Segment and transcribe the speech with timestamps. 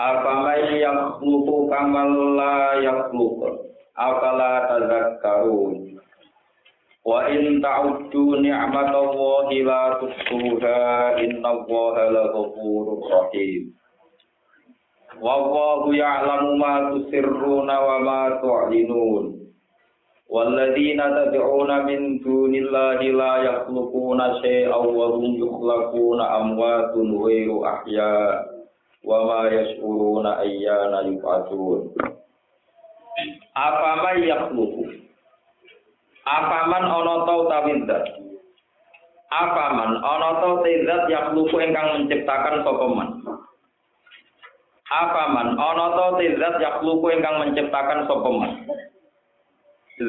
[0.00, 3.68] Afamai yang lupu kamal la yang lupu.
[3.92, 6.00] Afala tazakkarun.
[7.04, 10.80] Wa in ta'uddu ni'matallahi la tuhsuha
[11.20, 13.76] innallaha laghafurur rahim.
[15.20, 19.36] Wallahu ya'lamu ma tusirruna wa ma tu'linun.
[20.30, 28.53] والذين تدعون من دون الله لا يخلقون شيئا وهم يخلقون أموات غير أحياء
[29.05, 31.93] wa ma yashuruna ayyana yub'atsun
[33.55, 35.05] apa may yakhluqu
[36.25, 38.05] apa man ana ta utawi zat?
[39.29, 43.09] Apa man ana ta zat yakhluqu ingkang menciptakan sapa man?
[44.89, 48.51] Apa man ana ta zat yakhluqu ingkang menciptakan sapa man?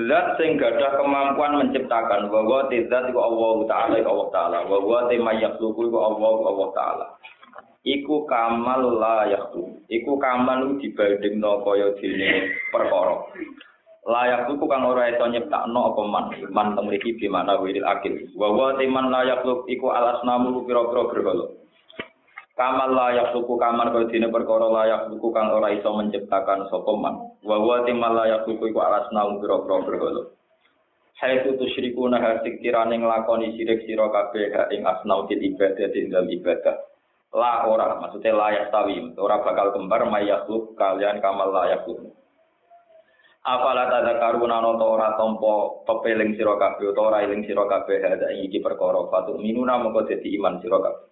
[0.09, 2.33] Zat sing gadah kemampuan menciptakan.
[2.33, 4.59] Bahwa zat iku Allah Ta'ala Allah Ta'ala.
[4.73, 7.07] Bahwa tema yakhluqu iku Allah Allah Ta'ala
[7.87, 13.31] iku kamal layakku iku kamal dibandingno kaya dene perkara.
[14.07, 16.27] Layakku kang ora iso nyiptakno apa man.
[16.55, 18.15] Man temriki di mana wiril akil.
[18.35, 21.47] Wa wa timan layakku iku alasnamu pira-pira berhala
[22.59, 27.15] kamal layakku kamal kaya dene perkara layakku kang ora iso menciptakan sapa man.
[27.47, 30.23] Wa wa timan layakku iku alasnamu pira-pira berhala
[31.17, 36.29] Hai tu tusyriku nah hasik kirane nglakoni sirik sira kabeh ing asnau ibadah ing dalam
[36.29, 36.77] ibadah
[37.35, 42.15] la ora maksudnya layak tawi ora bakal kembar mayakluk kalian kamal layakluk
[43.47, 48.35] Apala tada karuna noto ora tompo pepeling sira kabeh utawa ora eling sira kabeh ada
[48.35, 49.07] iki perkara.
[49.07, 51.07] Fatu minuna mongko dadi iman sira kabeh.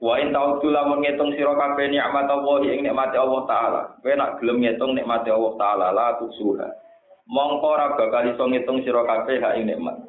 [0.00, 3.82] Wa in ta'udzu lamun ngitung sira kabeh nikmat Allah ing nikmate Allah taala.
[4.00, 6.68] Kowe nak gelem ngitung nikmate Allah taala la tusuha.
[7.28, 10.00] Mongko ora bakal iso ngitung sira kabeh hak ing nikmat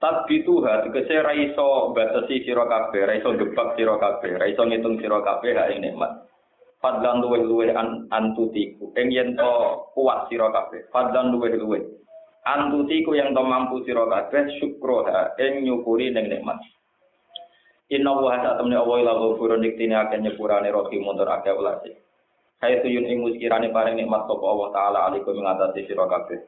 [0.00, 4.96] Tabituha tegese ra iso batasi sira kabeh, ra iso gebak sira kabeh, ra iso ngitung
[4.96, 6.24] sira kabeh hak nikmat.
[6.80, 8.96] Fadlan luweh-luweh an antutiku.
[8.96, 9.52] Ing yen to
[9.92, 10.88] kuat sira kabeh.
[10.88, 11.84] Fadlan luweh-luweh.
[12.48, 16.56] Antutiku yang to mampu sira kabeh syukroha ing nyukuri ning nikmat.
[17.92, 21.92] Inna wa sa temne Allah ila ghafurun diktine akeh nyepurane rahim mundur akeh welase.
[22.64, 26.40] Hai tuyun ing muskirane paring nikmat sapa Allah taala alaikum ngatasi sira kabeh.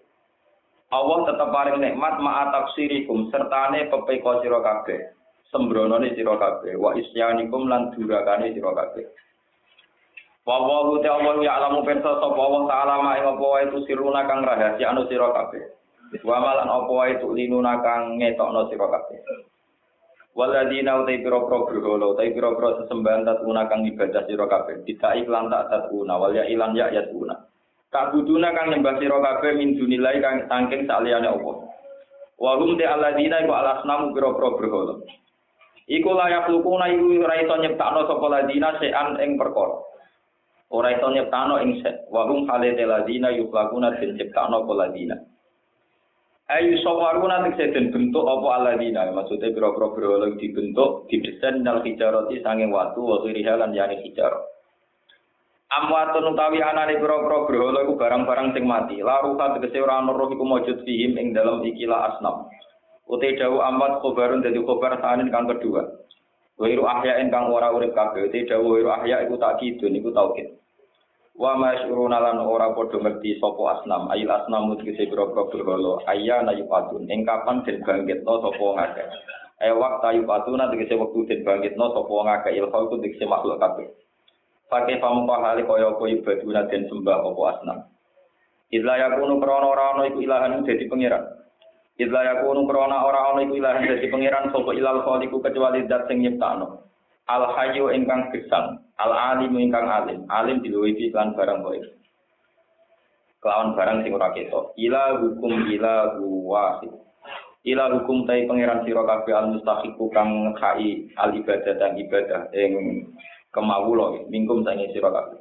[0.92, 5.16] Allah tetap paling nikmat ma'a taksirikum sertane pepeko sira kabeh.
[5.48, 9.08] Sembronone sira kabeh wa isyanikum lan durakane sira kabeh.
[10.44, 11.00] Wa Allah
[11.40, 15.32] ya alamu pirsa sapa Allah taala ma ing apa wae siruna kang rahasia anu sira
[15.32, 15.64] kabeh.
[16.20, 19.18] Wa malan apa wae linuna kang ngetokno sira kabeh.
[20.32, 24.80] Waladina utai piro-piro berholo, utai piro-piro sesembahan tatuna kang ibadah sira kabeh.
[24.88, 27.36] Tidak iklan tak tatuna, wal ya ilan ya yatuna.
[27.92, 31.68] Kabuduna kang nyembah sira kabeh min dunilai kang saking saliyane Allah.
[32.40, 34.94] Wa hum te alladzina iku alasnamu pira-pira berhala.
[35.84, 39.76] Iku layak lukuna iku ora iso nyiptakno sapa ladina sean ing perkara.
[40.72, 42.08] Ora iso nyiptakno ing se.
[42.08, 45.16] Wa hum hale te ladina yuklakuna den ciptakno apa ladina.
[46.48, 52.72] Ayu sawaruna tekse den bentuk apa aladina maksudnya pira-pira berhala dibentuk didesain dal hijarati sanging
[52.72, 54.48] watu wa rihalan yani hijarah.
[55.72, 59.00] Amwatun utawi anane pira-pira berhala iku barang-barang sing mati.
[59.00, 62.44] La ruha tegese ora ana roh iku mujud fihim ing dalam ikilah asnam.
[63.08, 65.88] Uti dawu amwat khobarun dadi khobar sanin kang kedua.
[66.60, 68.28] Wairu ahya kang ora urip kabeh.
[68.28, 70.60] Uti dawu wairu ahya iku takidun iku taukid.
[71.40, 74.12] Wa masyuruna lan ora padha ngerti sapa asnam.
[74.12, 76.04] Ayil asnam tegese pira-pira berhala.
[76.04, 77.08] Ayya na yufatun.
[77.08, 79.08] Ing kapan den bangkitno sapa ngakeh.
[79.64, 83.88] Eh waktu yufatuna tegese wektu den bangkitno sapa ngakeh ilhal ku tegese makhluk kabeh.
[84.72, 87.78] Pakai pamukha hale kaya apa ibaduna den sembah apa asnam.
[88.72, 91.28] Idla yakunu krana ora ana iku ilahan dadi pangeran.
[92.00, 96.24] Idla yakunu krana ora ana iku ilahan dadi pangeran sapa ilal khaliqu kecuali zat sing
[96.24, 96.88] nyiptakno.
[97.28, 101.84] Al hayyu ingkang gesang, al alim ingkang alim, alim diluwihi lan barang baik.
[103.44, 104.72] Kelawan barang sing ora ketok.
[104.80, 106.16] Ila hukum ila
[106.48, 106.92] wahid.
[107.62, 112.72] Ila hukum tai pangeran sira kabeh al mustahiqu kang khai al ibadah dan ibadah ing
[113.52, 115.38] kemawula mingkum sange sira kabeh.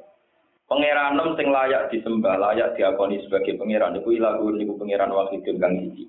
[0.68, 5.74] Pangeran nem sing layak disembah, layak diakoni sebagai pangeran iku ilahu niku pangeran wahidun kang
[5.80, 6.08] siji.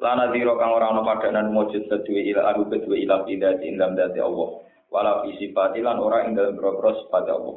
[0.00, 4.20] Lana diro kang ora ana padanan mujud kedue ila aru kedue ila bidati indam dati
[4.20, 4.70] Allah.
[4.90, 7.56] wala fi sifatilan ora ing dalem Allah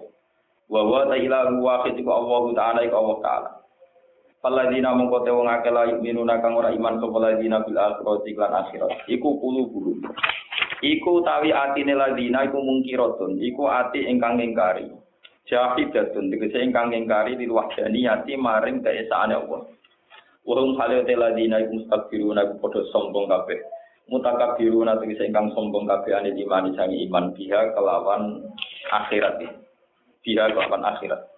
[0.70, 3.50] wa wa ta ilahu wahid iku Allah taala iku Allah taala
[4.44, 8.52] Paladina mongko te wong akeh la yuminuna kang ora iman sapa ladina bil akhirati lan
[8.52, 9.08] akhirat.
[9.08, 10.04] Iku kulo bulu.
[10.84, 13.40] Iku tawi atine ladina iku mungkiratun.
[13.40, 14.92] Iku ati ingkang ngingkari.
[15.48, 16.28] Jahidatun.
[16.28, 19.64] Tegese ingkang ngingkari di wahdaniyati maring keesaane Allah.
[20.44, 23.64] Wa hum halate ladina iku mustakbiruna iku padha sombong kabeh.
[24.12, 28.44] Mutakabiruna tegese ingkang sombong kabeh ane iman sangi iman biha kelawan
[28.92, 29.40] akhirat.
[30.20, 31.32] Biha kelawan akhirat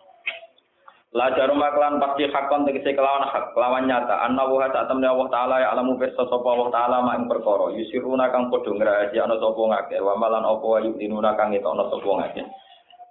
[1.15, 4.27] La jarum pasti hakon tegese kelawan hak, kelawan nyata.
[4.27, 7.71] Anna wa ta tamne Allah taala ya alamu pirsa sapa Allah taala mak ing perkara.
[7.71, 12.09] Yusiruna kang padha ngrahasi ana sapa ngake, wa malan apa wa yutinuna kang ana sapa
[12.19, 12.43] ngake.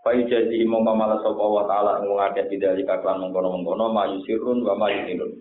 [0.05, 4.77] Fa jazi mongko malah sapa Allah taala ing ngake bidali kaklan mengkono-mengkono ma yusirun wa
[4.77, 5.41] ma yutinun.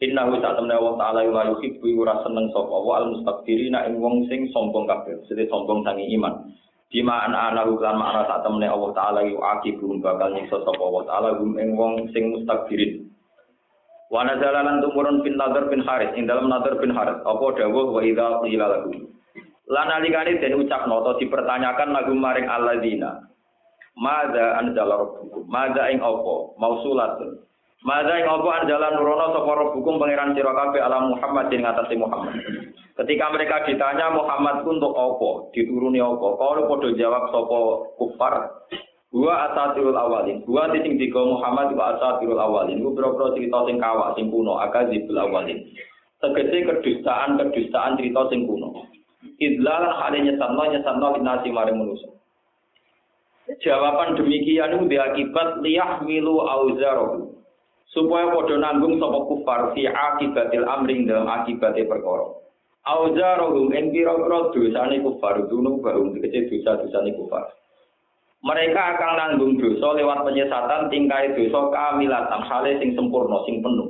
[0.00, 4.00] Inna wa ta tamne Allah taala wa yuhibbu ora seneng sapa wa al mustakbirina ing
[4.00, 6.48] wong sing sombong kabeh, sing sombong sangi iman.
[6.94, 11.02] Bima an ana lan makna sak temene Allah taala yu akibum bakal nyiksa sapa Allah
[11.10, 13.10] taala gum ing wong sing mustakbirin.
[14.14, 17.98] Wa nazala lan tumurun bin Nadar bin Haris ing dalam Nadar bin Haris apa dawuh
[17.98, 19.10] wa idza qila lahu.
[19.74, 23.26] Lan alikane den ucapno dipertanyakan lagu maring alladzina.
[23.98, 25.50] Mada anzala rabbukum?
[25.50, 26.34] Mada ing apa?
[26.62, 27.42] Mausulatun.
[27.82, 32.38] Mada ing apa anjala nurono sapa rabbukum pangeran sira ala Muhammad ing atase Muhammad.
[32.94, 38.54] Ketika mereka ditanya Muhammad untuk apa, dituruni apa, kalau podo jawab sopo kufar,
[39.10, 44.14] gua asatirul awalin, gua titik tiga Muhammad gua asatirul awalin, gua berapa cerita sing kawak
[44.14, 45.58] sing kuno, akazibul awalin.
[46.22, 48.86] Tegese kedustaan kedustaan cerita sing kuno.
[49.42, 52.14] Idlalan hale nyesatno nyesatno linasi maring manusia.
[53.58, 57.42] Jawaban demikian itu diakibat liyah milu auzarohu.
[57.90, 62.43] Supaya podo nanggung sopo kufar fi akibatil amring dalam akibatnya perkara.
[62.84, 67.48] Auzarohum ing pira-pira dosane kufar dunu bahum dikece dosa-dosane kufar.
[68.44, 73.88] Mereka akan nanggung dosa lewat penyesatan tingkai dosa kamilatan hale sing sempurna sing penuh.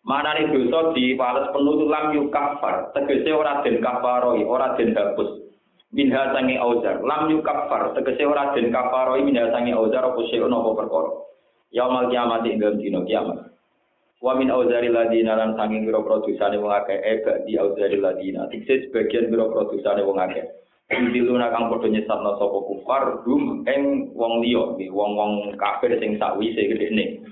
[0.00, 5.44] Manane dosa dipales penuh lam yukafar, tegese ora den kafaroi, ora den hapus.
[5.92, 10.70] Minha sange auzar, lam yukafar, tegese ora den kafaroi minha sange auzar apa seun apa
[10.72, 11.12] perkara.
[11.68, 13.55] Yaumal kiamat ing dina kiamat.
[14.16, 18.48] Wa min auzari ladina lan sanging biro produsane wong akeh eba di auzari ladina.
[18.48, 20.44] Tikse sebagian biro produsane wong akeh.
[20.88, 27.26] Indiluna kang padha nyesatno sapa kufar dum ing wong liya, wong-wong kafir sing sakwise gedene.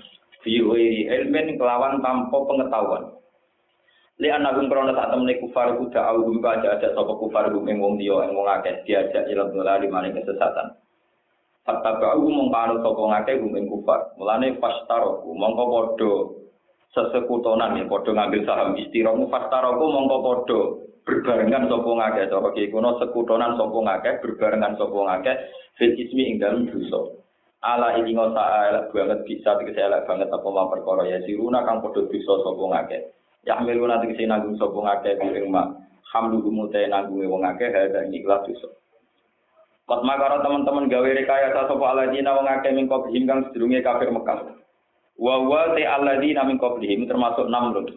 [0.45, 3.15] Fi ghairi kelawan tanpa pengetahuan.
[4.21, 7.97] Li anagum krono sak temene kufar kuda augum ka aja sapa kufar gum ing wong
[7.97, 10.77] liya ing wong akeh diajak ila dolari maring kesesatan.
[11.65, 14.13] Hatta ba'u mongkano sapa ngake gum ing kufar.
[14.21, 16.44] Mulane fastaroku mongko padha
[16.95, 18.79] sesekutonan ya padha ngambil saham.
[18.79, 20.59] Istiramu fastaroku mongko padha
[21.05, 25.31] berbarengan sapa ngake cara ki kuno sekutonan sapa ngake berbarengan sapa ngake
[25.77, 26.65] fil ismi ing dalem
[27.65, 31.19] ala ini ngosa banget bisa tegese elek banget apa ma perkara ya.
[31.27, 32.97] Siruna kang padha dosa sapa ngake
[33.43, 35.83] ya miluna tegese nanggung sapa ngake ing mak.
[36.15, 38.71] Hamdu gumute nanggunge wong akeh hadza ikhlas dosa.
[39.85, 44.64] Kot makara teman-teman gawe rekayasa sapa aladina wong akeh mingko hinggang sedurunge kafir Mekah.
[45.15, 47.87] Wa wa te alladzi min qablihim termasuk Namrud.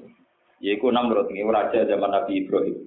[0.62, 2.86] Yaiku Namrud ini raja zaman Nabi Ibrahim.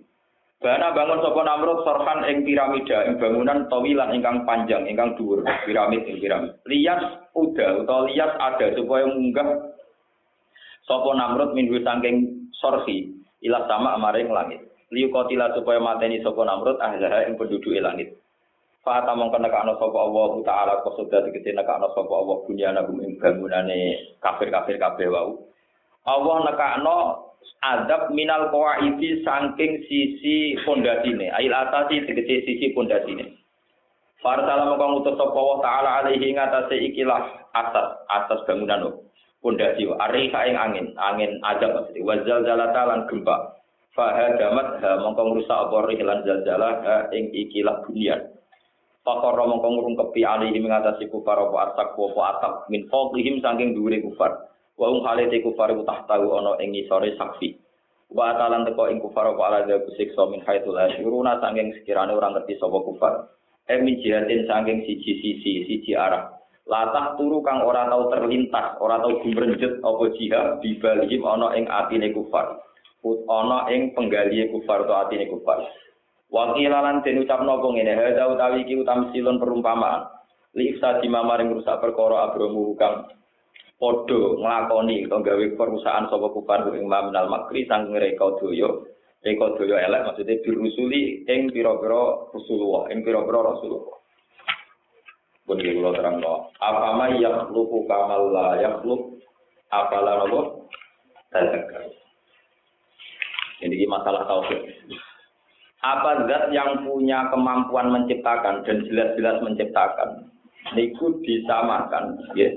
[0.62, 6.06] Bana bangun sapa Namrud sorhan ing piramida ing bangunan tawilan ingkang panjang ingkang dhuwur piramid
[6.06, 6.54] ing piramid.
[6.70, 7.02] Lias
[7.34, 9.74] udah utawa lias ada supaya munggah
[10.86, 13.10] sapa Namrud minggu saking sorhi
[13.42, 14.62] ila sama amaring langit.
[14.94, 18.22] Liu kotila supaya mateni sapa Namrud ahlah ing penduduk langit.
[18.82, 24.18] Fata mongko nekakno sapa Allah taala kosoda tegese nekakno sapa Allah bunyana gum ing bangunane
[24.18, 25.38] kafir-kafir kabeh wau.
[26.10, 26.98] Allah nekakno
[27.62, 31.30] adab minal qawaidi saking sisi pondasine.
[31.30, 33.38] Ail atasi tegese sisi pondasine.
[34.18, 38.98] Farsala mongko ngutus sapa Allah taala alaihi ngatasé ikilah atas atas bangunan
[39.46, 43.62] pondasi ariha ing angin, angin adab maksudnya wazal zalata lan gempa.
[43.94, 48.41] Fahadamat ha mongko ngrusak apa rihlan zalzalah ing ikilah bunyan.
[49.02, 54.46] Fakor mongko ngurungkepi alihi mengatasi kufar apa atak apa atap min fawqihim saking dhuwure kufar.
[54.78, 57.58] Wa um halate kufar utah tahu ana ing ngisore sakfi.
[58.14, 62.30] Wa atalan teko ing kufar apa ala dha siksa min haitsul asyuruna saking sekirane ora
[62.30, 63.14] ngerti sapa kufar.
[63.66, 66.38] Emi jihatin saking siji sisi siji arah.
[66.70, 72.14] Latah turu kang ora tau terlintas, ora tau gumrenjet apa jihad bibalihim ana ing atine
[72.14, 72.62] kufar.
[73.02, 75.66] Ut ana ing penggalihe kufar atau atine kufar.
[76.32, 80.08] Wakilalan den ucapno apa ngene, hadza utawi iki perumpamaan.
[80.56, 83.08] Li ifsadi mamaring rusak perkara agromu kang
[83.82, 88.86] padha nglakoni utawa gawe perusahaan sapa kufar ing maminal makri sang ngreka doyo
[89.22, 94.02] Eko doyo elek maksudnya dirusuli ing pira-pira Rasulullah, ing pira-pira Rasulullah.
[95.46, 96.50] Pun kula terangno.
[96.58, 99.22] Apa ma yakhluqu kamal la yakhluq
[99.70, 100.66] apala nopo?
[101.30, 101.86] Tazakar.
[103.62, 104.90] Ini masalah tauhid.
[105.82, 110.30] Apa zat yang punya kemampuan menciptakan dan jelas-jelas menciptakan,
[110.78, 112.54] niku disamakan, ya,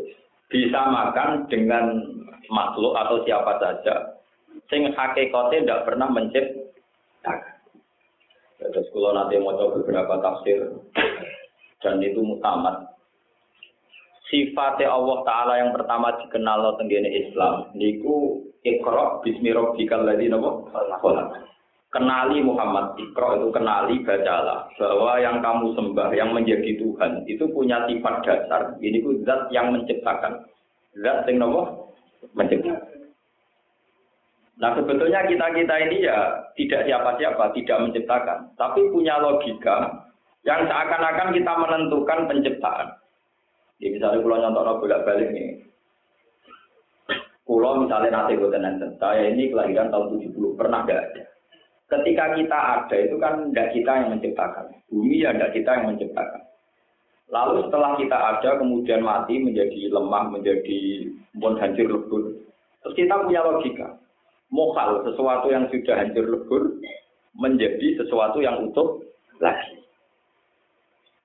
[0.53, 2.05] disamakan dengan
[2.53, 4.15] makhluk atau siapa saja
[4.71, 7.57] sing hakikatnya tidak pernah menciptakan.
[8.61, 10.59] Terus kalau nanti mau coba beberapa tafsir
[11.85, 12.97] dan itu mutamat.
[14.33, 17.69] Sifatnya Allah Ta'ala yang pertama dikenal lo tenggine Islam.
[17.77, 20.51] Niku ikro bismi ladzi napa?
[21.95, 27.87] Kenali Muhammad, ikro itu kenali bacalah bahwa yang kamu sembah, yang menjadi Tuhan itu punya
[27.87, 28.75] sifat dasar.
[28.83, 30.43] Ini ku zat yang menciptakan.
[30.99, 31.95] Zat yang nopo
[32.35, 33.15] menciptakan.
[34.59, 38.39] Nah sebetulnya kita-kita ini ya tidak siapa-siapa, tidak menciptakan.
[38.59, 40.11] Tapi punya logika
[40.43, 42.91] yang seakan-akan kita menentukan penciptaan.
[43.79, 45.63] Jadi misalnya pulau nyontok bolak balik nih.
[47.47, 48.51] Pulau misalnya nanti gue
[48.99, 51.34] saya ini kelahiran tahun 70, pernah gak ada.
[51.85, 54.67] Ketika kita ada itu kan tidak kita yang menciptakan.
[54.89, 56.43] Bumi ya tidak kita yang menciptakan.
[57.29, 60.81] Lalu setelah kita ada kemudian mati menjadi lemah, menjadi
[61.37, 62.23] pun hancur lebur.
[62.85, 63.89] Terus kita punya logika
[64.53, 66.63] mokal sesuatu yang sudah hancur lebur
[67.35, 69.03] menjadi sesuatu yang utuh
[69.43, 69.83] lagi.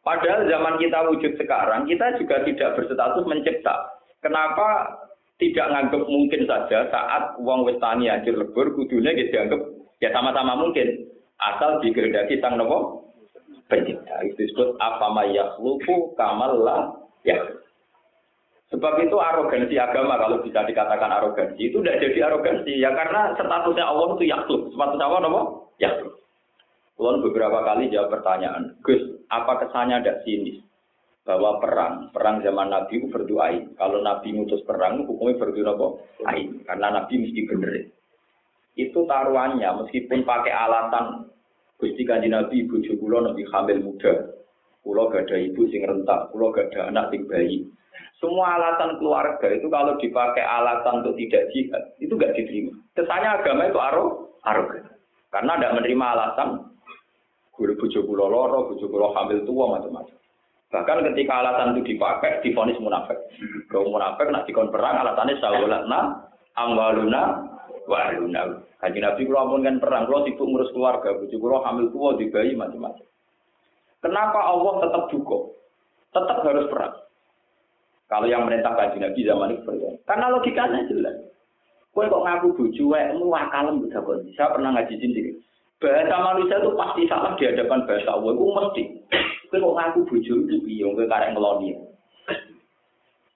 [0.02, 3.76] Padahal zaman kita wujud sekarang, kita juga tidak berstatus mencipta.
[4.24, 4.98] Kenapa
[5.38, 9.62] tidak nganggap mungkin saja saat uang westani hancur lebur, kudunya kita dianggap
[10.04, 11.08] ya sama-sama mungkin.
[11.40, 13.08] Asal dikehendaki sang nopo
[13.72, 14.20] pencipta.
[14.28, 16.92] Itu disebut apa mayakhluku kamal lah
[17.24, 17.40] ya.
[18.70, 23.86] Sebab itu arogansi agama kalau bisa dikatakan arogansi itu tidak jadi arogansi ya karena statusnya
[23.88, 24.62] Allah itu yakhluk.
[24.76, 25.42] Statusnya Allah apa?
[25.82, 26.14] Yakhluk.
[27.00, 29.00] Kulon beberapa kali jawab pertanyaan, Gus,
[29.32, 30.60] apa kesannya tidak sinis
[31.24, 33.72] bahwa perang, perang zaman Nabi itu berdoain.
[33.80, 35.88] Kalau Nabi ngutus perang, hukumnya berdoa apa?
[36.28, 37.88] Ain, karena Nabi mesti bener.
[38.78, 41.30] Itu taruhannya, meskipun pakai alatan
[41.80, 44.36] Gusti kanji Nabi, ibu kulo Nabi hamil muda,
[44.84, 47.64] kulo gak ada ibu sing rentak, kulo gak ada anak sing bayi.
[48.20, 52.76] Semua alasan keluarga itu kalau dipakai alasan untuk tidak jihad, itu nggak diterima.
[52.92, 54.06] Kesannya agama itu aro,
[54.44, 54.92] arogan.
[55.32, 56.50] Karena tidak menerima alasan
[57.56, 60.20] guru bujuk kulo loro, bujuk kulo hamil tua macam-macam.
[60.70, 63.18] Bahkan ketika alasan itu dipakai, difonis munafik.
[63.72, 66.00] Kalau munafik nak dikon perang, alasannya sawalatna,
[66.60, 67.24] amwaluna,
[67.90, 68.62] waluna.
[68.80, 72.56] Kaji Nabi kalau ampun kan perang, kalau sibuk ngurus keluarga, bujuk kulo hamil tua, dibayi
[72.56, 73.04] macam-macam.
[74.00, 75.58] Kenapa Allah tetap cukup?
[76.16, 76.96] Tetap harus perang.
[78.08, 79.90] Kalau yang merintah kaji Nabi zaman itu berbeda.
[80.08, 81.18] Karena logikanya jelas.
[81.94, 84.24] Kue kok ngaku buju, mu akalem bisa kok.
[84.34, 85.32] Saya pernah ngaji sendiri.
[85.80, 88.32] Bahasa manusia itu pasti salah di hadapan bahasa Allah.
[88.34, 88.84] Itu mesti.
[89.52, 91.76] Kue kok ngaku buju itu biung kue karek ngeloni.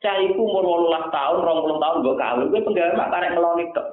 [0.04, 2.48] Caiku umur 18 tahun, 20 tahun gue kawin.
[2.50, 3.88] Kue penggawe karek ngeloni tok.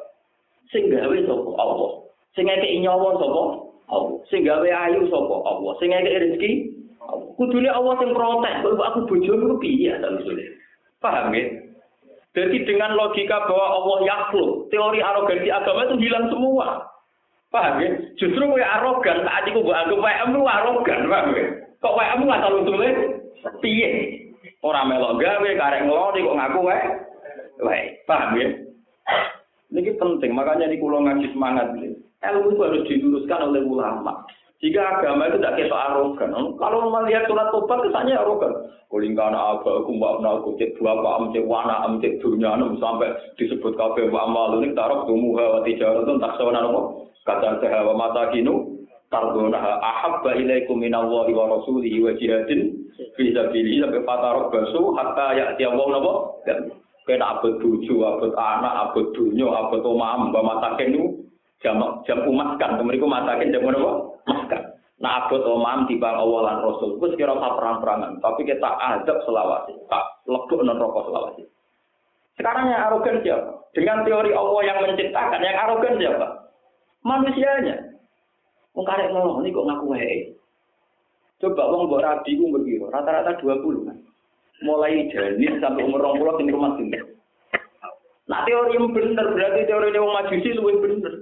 [0.70, 1.90] Sing gawe sapa Allah.
[2.34, 3.42] Sing ngekeki nyawa sapa
[3.90, 4.18] Allah.
[4.30, 5.72] Sing gawe ayu sapa Allah.
[5.78, 6.52] Sing ngekeki rezeki
[7.40, 10.12] Kudune Allah sing protes, kok aku bojomu piye ta
[11.00, 11.44] Paham ya?
[12.36, 16.84] Jadi dengan logika bahwa Allah yakhluk, teori arogansi agama itu hilang semua.
[17.50, 17.90] Paham ya?
[18.20, 21.46] Justru gue arogan, saat itu gue anggap WM lu arogan, paham ya?
[21.82, 22.92] Kok WM lu asal usulnya?
[23.58, 23.88] Piye?
[24.62, 26.82] Orang melok gawe, karek ngeloni kok ngaku wae.
[27.64, 28.48] Wae, paham ya?
[29.70, 31.78] Ini penting, makanya di kulo ngaji semangat.
[32.20, 34.26] Ilmu itu harus diluruskan oleh ulama.
[34.60, 36.36] Jika agama itu tidak kita arogan.
[36.60, 38.52] Kalau melihat surat tobat kesannya arogan.
[38.92, 43.14] Kulingkana aga, aku mbak aku cek dua pak am cek wana am cek dunia sampai
[43.38, 47.08] disebut kafe mbak amal ini taruh tumu hawa tijar itu tak sewana nopo.
[47.22, 54.02] Kata sehawa mata kinu tardona ahabba ilaikum minallahi wa rasulihi wa jihadin fi sabilihi sampai
[54.04, 56.42] fatarok basu hatta ya tiap wong nopo.
[57.10, 61.10] Kena abad tujuh, abad anak, abad dunia, abad omam, mbak mata kinu
[61.58, 64.14] jam jam umat kan, kemudian matakin jam apa?
[64.30, 64.62] makan.
[65.02, 70.22] Nah abot omam di bang awalan rasul, gue sekira perang-perangan, tapi kita adab selawasi, tak
[70.30, 71.42] lebih non rokok selawasi.
[72.38, 73.58] Sekarang yang arogan siapa?
[73.74, 76.26] Dengan teori Allah yang menciptakan, yang arogan siapa?
[77.02, 77.76] Manusianya.
[78.78, 80.30] Wong karek ngomong ini kok ngaku hei.
[81.42, 83.98] Coba wong mbok rabi ku begitu, rata-rata 20 kan.
[84.60, 86.98] Mulai janin sampai umur 20 ini rumah sini.
[88.28, 91.14] Nah teori yang benar berarti teori yang majusi lebih benar.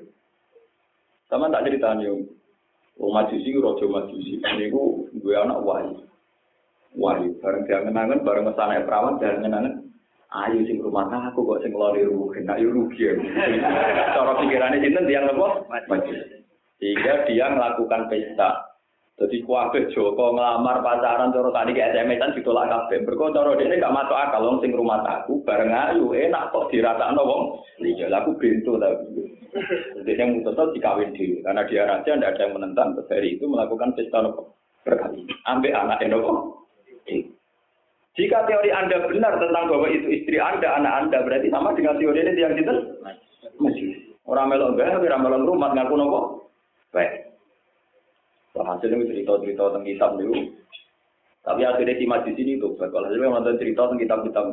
[1.28, 2.12] Sama tak ceritanya,
[2.98, 6.02] Wong majusi raja majusi niku gue anak wahyu.
[6.98, 9.86] Wahyu bareng diangen-angen bareng mesane perawan diangen-angen
[10.28, 13.06] ayo sing rumah aku kok sing lori rugi, nak yo rugi.
[14.12, 15.62] Cara pikirane sinten tiyang apa?
[15.86, 16.42] Majusi.
[16.82, 18.67] Sehingga dia melakukan pesta.
[19.18, 23.02] Jadi kuabe Joko ngelamar pacaran cara tadi ke SMS-an ditolak kabeh.
[23.02, 27.26] Mergo cara dene gak masuk akal wong sing rumah aku bareng ayu enak kok diratakno
[27.26, 27.42] wong.
[27.82, 28.94] Iya aku bintu ta.
[29.98, 33.44] Jadi yang mutus dikawin dhewe karena dia raja ndak ada yang menentang terus hari itu
[33.50, 34.54] melakukan pesta nopo
[34.86, 35.26] berkali.
[35.50, 36.62] Ambek anak nopo.
[38.14, 42.18] Jika teori Anda benar tentang bahwa itu istri Anda, anak Anda, berarti sama dengan teori
[42.18, 42.74] ini yang kita
[43.62, 43.94] masih.
[44.26, 46.20] Orang melok gak, orang melok rumah ngaku nopo.
[46.90, 47.27] Baik.
[48.64, 50.34] Hasil itu cerita-cerita tentang kitab itu.
[51.46, 52.74] Tapi akhirnya si di sini tuh.
[52.76, 54.46] Kalau hasilnya nonton cerita tentang kitab-kitab.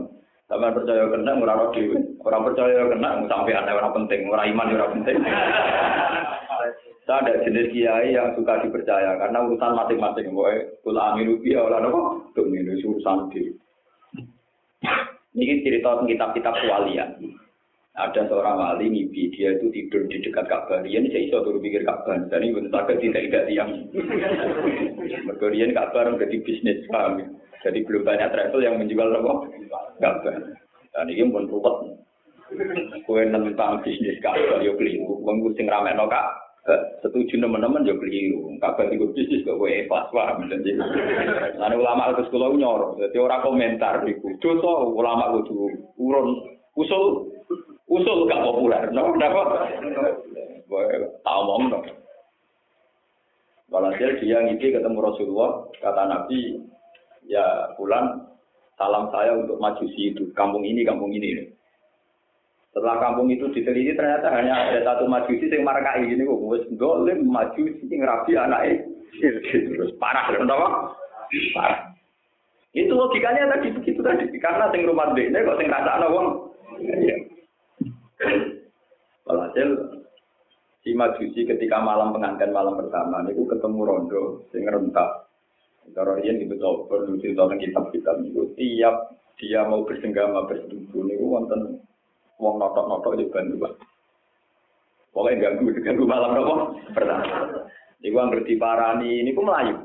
[0.46, 1.98] Sama percaya kena, orang dewi.
[2.22, 4.30] Orang percaya kena, sampai ada orang penting.
[4.30, 5.18] Orang iman orang penting.
[7.06, 10.30] Saya ada jenis kiai yang suka dipercaya karena urusan masing-masing.
[10.38, 12.02] Boy, kul aminu biya orang apa?
[12.38, 13.58] Tuh ini urusan di.
[15.36, 17.42] Ini cerita tentang kitab-kitab kewalian
[17.96, 20.84] ada seorang wali mimpi dia itu tidur di dekat Ka'bah.
[20.84, 22.28] Dia ini saya turun pikir Ka'bah.
[22.28, 23.72] Dan ini benar sakit tidak tidak tiang.
[25.32, 27.24] Mereka Ka'bah menjadi bisnis kami.
[27.64, 29.34] Jadi belum banyak travel yang menjual apa?
[30.04, 30.36] Ka'bah.
[30.92, 31.76] Dan ini pun ruwet.
[33.08, 35.16] Kue tentang bisnis Ka'bah yo keliru.
[35.24, 36.28] Wong sing rame no kak.
[37.00, 38.60] Setuju teman-teman yo keliru.
[38.60, 40.52] Ka'bah itu bisnis kok kue pas paham.
[40.52, 40.76] Jadi,
[41.56, 43.00] nanti ulama itu sekolah nyor.
[43.00, 46.44] Jadi orang komentar di dosa ulama itu urun
[46.76, 47.35] usul
[47.90, 49.14] usul gak populer, no?
[49.14, 49.42] Kenapa?
[51.26, 51.80] Omong, no?
[53.70, 56.62] Walhasil dia ngisi ketemu Rasulullah, kata Nabi,
[57.26, 58.30] ya bulan
[58.78, 61.50] salam saya untuk majusi itu, kampung ini, kampung ini.
[62.76, 67.88] Setelah kampung itu diteliti ternyata hanya ada satu majusi yang markai ini wis dolim majusi
[67.88, 68.84] yang rapi anaknya
[69.24, 70.92] terus parah kenapa?
[71.56, 71.96] Parah.
[72.76, 76.52] Itu logikanya tadi begitu tadi karena sing rumah ini kok sing rasa wong.
[76.84, 77.15] Iya.
[79.28, 79.70] Walhasil
[80.86, 85.26] si Majusi ketika malam pengantin malam pertama itu ketemu rondo sing rentak.
[85.94, 91.78] Cara di betul perlu cerita tentang kitab-kitab itu tiap dia mau bersenggama bersetubuh itu wonten
[92.42, 93.78] wong notok-notok di bantu.
[95.14, 96.54] Pokoknya ganggu ganggu malam nopo
[96.92, 97.64] pertama.
[98.02, 99.78] Iku angger diparani ini ku melayu.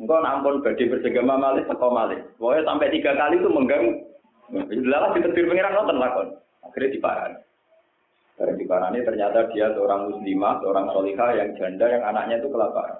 [0.00, 2.20] Engkau nampun badai bersenggama malih teko malih.
[2.40, 4.09] Pokoknya sampai tiga kali itu mengganggu.
[4.50, 6.28] Jelas ditetir pengiran nonton lakon.
[6.66, 7.38] Akhirnya diparani.
[8.34, 12.98] Karena diparani ternyata dia seorang muslimah, seorang solihah yang janda yang anaknya itu kelaparan.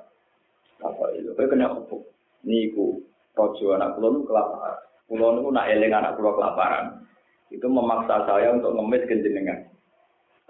[0.85, 1.33] Apa itu?
[1.35, 1.97] Kayak kena apa?
[2.45, 3.01] Niku,
[3.33, 4.79] rojo anak kulon kelaparan.
[5.09, 6.85] Kulon itu nak eling anak kulon kelaparan.
[7.51, 9.59] Itu memaksa saya untuk ngemis ke jenengan.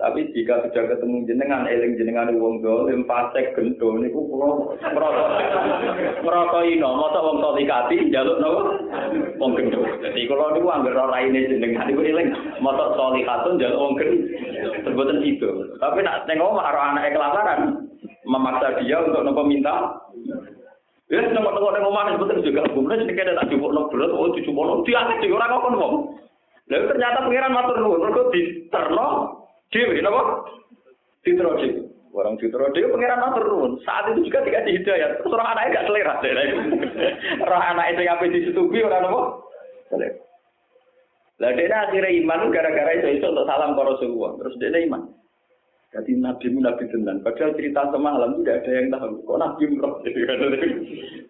[0.00, 4.32] Tapi jika sudah ketemu jenengan, eling jenengan wong dolim, pasek gento, niku
[4.96, 5.28] merasa
[6.24, 8.80] merasa ino, masa wong solikati, jaluk nopo,
[9.36, 9.84] wong gento.
[10.00, 12.32] Jadi kalau niku angger ora ini jenengan, niku eling,
[12.64, 14.24] masa solikatun jaluk wong gento,
[14.88, 15.50] sebutan itu.
[15.76, 17.60] Tapi nak tengok marah anak kelaparan,
[18.24, 20.00] memaksa dia untuk nopo minta.
[21.12, 24.64] Ya, nengok nengok nengok mana sebetulnya juga, kemudian ini kayak tak cukup nopo oh cukup
[24.64, 25.94] nopo, dia ada orang ngomong ngomong.
[26.70, 29.39] Lalu ternyata pengiran matur nuwun, mereka diterno
[29.70, 30.50] Dewi, kenapa?
[31.22, 31.86] Citra Dewi.
[32.10, 33.72] Orang Citra Dewi pengiran matur nuwun.
[33.86, 35.08] Saat itu juga dikasih hidayah.
[35.22, 36.14] Terus orang anaknya gak selera.
[37.46, 39.22] Orang anak itu yang disetubi orang apa?
[39.94, 40.18] Selera.
[41.40, 44.36] Lah dia akhirnya iman gara-gara itu itu untuk salam ke Rasulullah.
[44.44, 45.02] Terus dia iman.
[45.90, 47.18] Jadi nabi nabi tenan.
[47.26, 49.26] Padahal cerita semalam tidak ada yang tahu.
[49.26, 49.94] Kok nabi roh?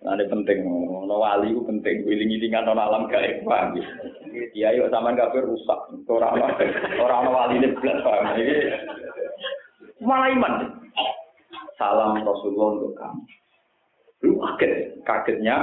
[0.00, 0.64] Nah, ini penting.
[1.04, 2.08] No wali itu penting.
[2.08, 3.44] Wiling-wilingan no alam gaib.
[3.44, 3.84] Paham ya?
[4.56, 5.80] Iya, yuk sama kafir rusak.
[6.08, 6.40] Orang
[7.04, 8.32] orang wali ini belas paham.
[8.36, 8.56] Ini
[10.00, 10.54] malah iman.
[11.76, 13.22] Salam Rasulullah untuk kamu.
[14.24, 14.72] Lu kaget.
[15.04, 15.56] Kagetnya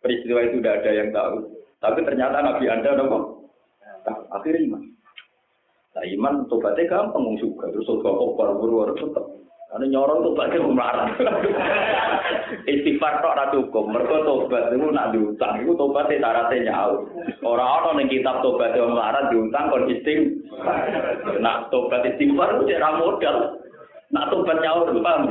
[0.00, 1.36] peristiwa itu tidak ada yang tahu.
[1.84, 3.18] Tapi ternyata Nabi Anda apa?
[4.32, 4.93] Akhirnya iman.
[5.94, 9.26] Nah iman tobatnya gampang juga, terus surga kok baru tetap.
[9.70, 11.10] Karena nyorong tobatnya melarang.
[12.70, 16.98] Istighfar kok ratu hukum, mereka tobat itu nak diutang, itu tobatnya syaratnya nyawa.
[17.46, 20.78] Orang-orang yang kitab tobatnya melarang diutang kon istighfar.
[21.38, 23.36] Nak tobat istighfar itu cara modal.
[24.10, 25.22] Nak tobat nyawa paham?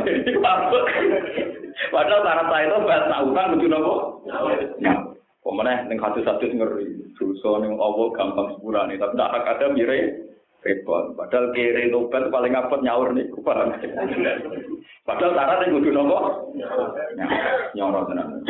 [1.95, 3.95] Padahal syarat saya tobat, nak utang kudu nopo?
[5.43, 6.88] Pemenang ning hadis-hadis ngeri.
[7.19, 10.23] Dosa ning Allah gampang sepurane, tapi tak ada mire
[10.63, 11.13] repot.
[11.19, 13.76] Padahal kiri tobat paling ngapet nyaur nih, paham?
[15.04, 16.17] Padahal syarat yang kudu nopo,
[17.76, 18.41] nyaur tenan.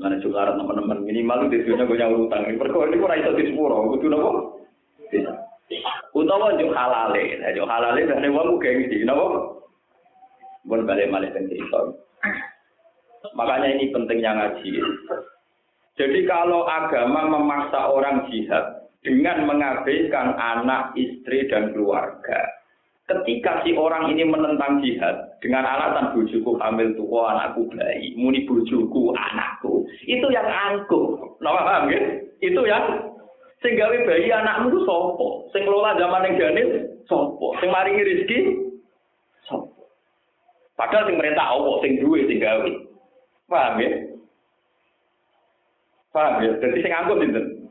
[0.00, 2.48] Mana juga teman-teman minimal di dunia gue nyaur utang.
[2.56, 4.30] Perkara ini kurang itu di sepuro, kudu nopo.
[6.16, 9.60] Utawa juk halale, juk halale dari wong kayak gitu, nopo.
[10.64, 11.80] Bon balik balik cerita.
[13.36, 14.70] Makanya ini pentingnya ngaji.
[15.94, 22.38] Jadi kalau agama memaksa orang jihad, dengan mengabaikan anak, istri, dan keluarga.
[23.10, 29.10] Ketika si orang ini menentang jihad dengan alasan bujuku hamil tua anakku bayi, muni bujuku
[29.10, 31.18] anakku, itu yang angkuh.
[31.42, 31.98] Nah, paham ya?
[32.38, 33.10] Itu yang
[33.58, 36.68] sing gawe bayi anakmu itu sopo, sing kelola zaman yang janin
[37.10, 38.38] sopo, sing maringi rezeki
[39.50, 39.90] sopo.
[40.78, 42.70] Padahal sing merintah Allah, sing duwe sing gawe.
[43.50, 43.90] Paham ya?
[46.14, 46.54] Paham ya?
[46.62, 47.61] Jadi sing angkuh itu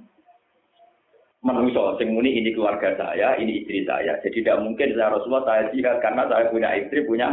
[1.42, 4.18] manusia sing muni ini keluarga saya, ini istri saya.
[4.22, 7.28] Jadi tidak mungkin saya Rasulullah saya jihad karena saya punya istri, punya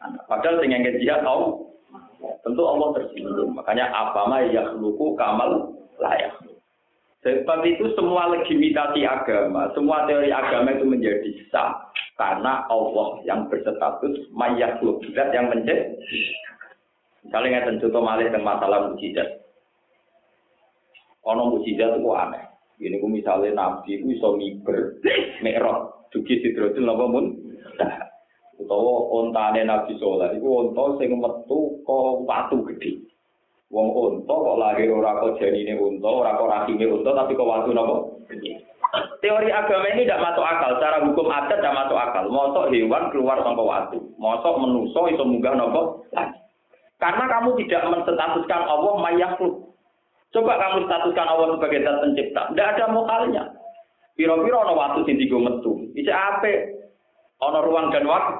[0.00, 0.24] anak.
[0.28, 1.68] Padahal sing yang jihad tahu
[2.40, 3.52] tentu Allah tersinggung.
[3.52, 4.40] Makanya apa mah
[4.80, 6.32] luku kamal layak.
[7.24, 11.72] Sebab itu semua legitimasi agama, semua teori agama itu menjadi sah
[12.20, 15.96] karena Allah yang berstatus mayakhluk zat yang menjadi.
[17.24, 19.40] Misalnya nggak contoh malih dengan masalah mujizat.
[21.24, 22.44] Ono mujizat itu aneh.
[22.82, 24.98] Ini ku misalnya nabi ku iso miber,
[25.46, 27.26] merah, dugi sidrotul napa mun.
[28.58, 33.02] Utawa ontane nabi soleh iku onta sing metu kok watu gede.
[33.70, 37.70] Wong onta kok lahir ora kok janine onta, ora kok rahime onta tapi kok watu
[37.70, 37.96] napa.
[39.18, 42.24] Teori agama ini tidak masuk akal, secara hukum adat tidak masuk akal.
[42.30, 45.82] Mosok hewan keluar tanpa watu, mosok menuso iso munggah napa?
[47.02, 49.63] Karena kamu tidak menstatuskan Allah mayakhluk.
[50.34, 52.42] Coba kamu statuskan Allah sebagai zat pencipta.
[52.50, 53.54] Tidak ada mokalnya.
[54.18, 55.94] Piro-piro ono waktu sing digo metu.
[55.94, 56.50] Bisa apa?
[57.38, 58.34] Ono ruang dan waktu.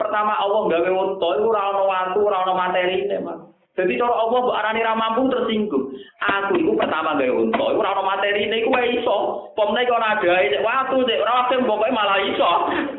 [0.00, 3.40] Pertama Allah gawe unta itu ora ono waktu, ora ono materi Mas.
[3.72, 5.96] Jadi cara Allah mbok arani ra mampu tersinggung.
[6.20, 9.16] Aku iku pertama gawe unta, iku ora materi iku wae iso.
[9.52, 12.50] Pomne kok ana adae cek waktu cek ora malah iso.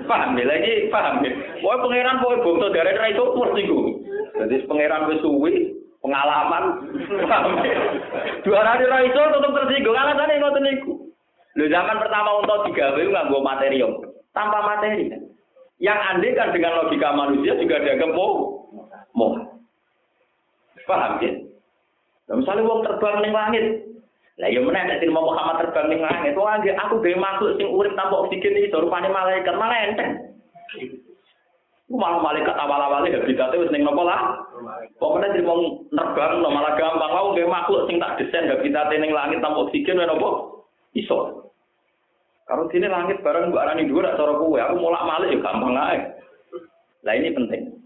[0.05, 0.89] Paham ya lagi?
[0.93, 1.29] Paham ya?
[1.61, 3.85] Pokoke pangeran pokoke bangsa darah ra iso tersinggung.
[4.33, 5.53] Jadi pangeran wis suwi,
[6.03, 6.63] pengalaman.
[8.43, 10.93] Dua hari ra iso tetep tersinggung alasane ngoten niku.
[11.55, 13.79] Lho zaman pertama untuk digawe nganggo materi
[14.35, 15.15] tanpa materi.
[15.79, 18.61] Yang andai kan dengan logika manusia juga dianggap mau
[19.15, 19.31] mau.
[20.83, 21.31] Paham ya?
[22.27, 23.65] Nah, misalnya wong terbang ning langit,
[24.35, 27.95] lah ya meneh nek mau Muhammad terbang ning langit, wong aku gawe makhluk sing urip
[27.95, 30.11] tanpa oksigen iki rupane malaikat malah enteng.
[31.93, 34.41] Malah malaikat awal-awalnya habitatnya wis ning nopo lah.
[34.97, 35.61] Pokoknya jadi mau
[35.93, 37.11] nerbang no, malah gampang.
[37.13, 40.29] Mau gak makhluk sing tak desain habitatnya ning langit tanpa oksigen wae nopo?
[40.97, 41.49] Iso.
[42.49, 46.11] Kalau sini langit bareng gua arani dua cara kowe, aku mulak malik ya gampang aja.
[47.05, 47.77] Lah ini penting.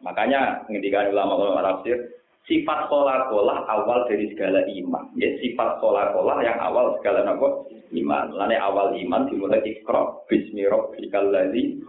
[0.00, 5.10] Makanya ngendikan ulama ulama tafsir, sifat kola kola awal dari segala iman.
[5.18, 8.30] Ya sifat kola kola yang awal segala nopo iman.
[8.30, 11.82] Lainnya awal iman dimulai ikro bismillahirrahmanirrahim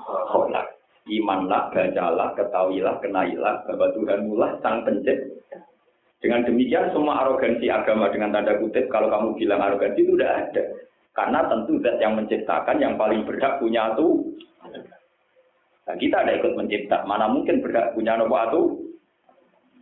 [1.08, 5.64] imanlah, bacalah, ketahuilah, kenailah bahwa Tuhan mulah sang pencipta.
[6.18, 10.64] Dengan demikian semua arogansi agama dengan tanda kutip kalau kamu bilang arogansi itu tidak ada.
[11.14, 14.38] Karena tentu zat yang menciptakan yang paling berhak punya itu.
[15.88, 17.08] Nah, kita ada ikut mencipta.
[17.08, 18.62] Mana mungkin berhak punya nopo itu?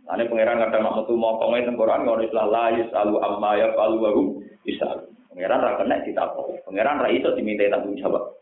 [0.06, 3.98] Ini pangeran kadang mau tuh mau kongnya tengkoran ngono istilah la yusalu amma ya falu
[3.98, 4.10] wa
[4.62, 5.02] bisa.
[5.34, 6.30] Pangeran ra kena kita
[6.62, 8.38] Pangeran ra iso diminta tanggung jawab.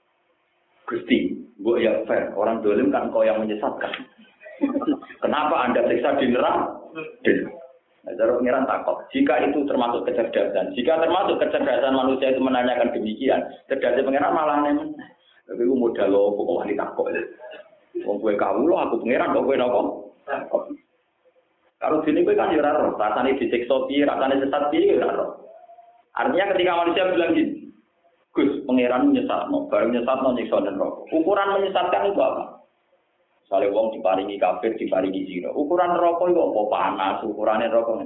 [0.85, 3.93] Gusti, Bu ya fair, orang dolim kan kau yang menyesatkan.
[5.25, 6.77] Kenapa Anda siksa di neraka?
[8.05, 9.01] Nah, Jadi pengiran takut.
[9.17, 14.93] Jika itu termasuk kecerdasan, jika termasuk kecerdasan manusia itu menanyakan demikian, cerdas pengiran malah nemen.
[15.49, 17.09] Tapi aku modal lo, kok wani takut.
[18.05, 19.81] Wong gue kau lo, aku pengiran, kok gue nopo.
[21.81, 25.49] Kalau sini gue kan ya raro, rasanya disiksa piye, rasanya sesat piye, ya raro.
[26.17, 27.64] Artinya ketika manusia bilang gini,
[28.35, 29.71] Gus, pangeran menyesat, no.
[29.71, 31.07] bareng menyesat, no, nyiksa dan rokok.
[31.15, 32.67] Ukuran menyesatkan itu apa?
[33.47, 35.55] Misalnya wong diparingi kafir, diparingi zina.
[35.55, 36.61] Ukuran rokok itu apa?
[36.67, 38.03] Panas, ukurannya rokok.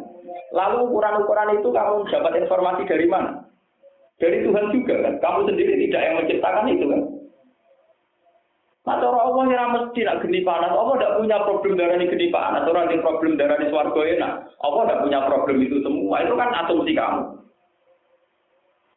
[0.53, 3.49] Lalu ukuran-ukuran itu kamu dapat informasi dari mana?
[4.21, 5.15] Dari Tuhan juga kan.
[5.17, 7.03] Kamu sendiri tidak yang menciptakan itu kan.
[8.89, 10.73] Nah, Allah yang mesti nak geni panas.
[10.73, 12.65] Allah tidak punya problem darah ini geni panas.
[12.65, 14.33] Orang yang problem darah ini swargo enak.
[14.65, 16.25] Allah tidak punya problem itu semua.
[16.25, 17.23] Itu kan asumsi kamu.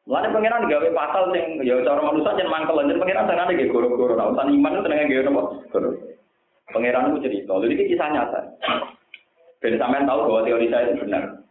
[0.10, 4.18] Mulane pangeran gawe pasal sing ya cara manusia jen mangkel jen pangeran senengane nggih goro-goro.
[4.18, 5.42] Nah, urusan iman itu senenge nggih napa?
[5.70, 5.90] Goro.
[6.74, 7.54] Pangeran itu cerita.
[7.62, 8.42] Jadi ini kisah nyata.
[9.62, 11.42] Ben sampean tahu bahwa teori saya itu benar.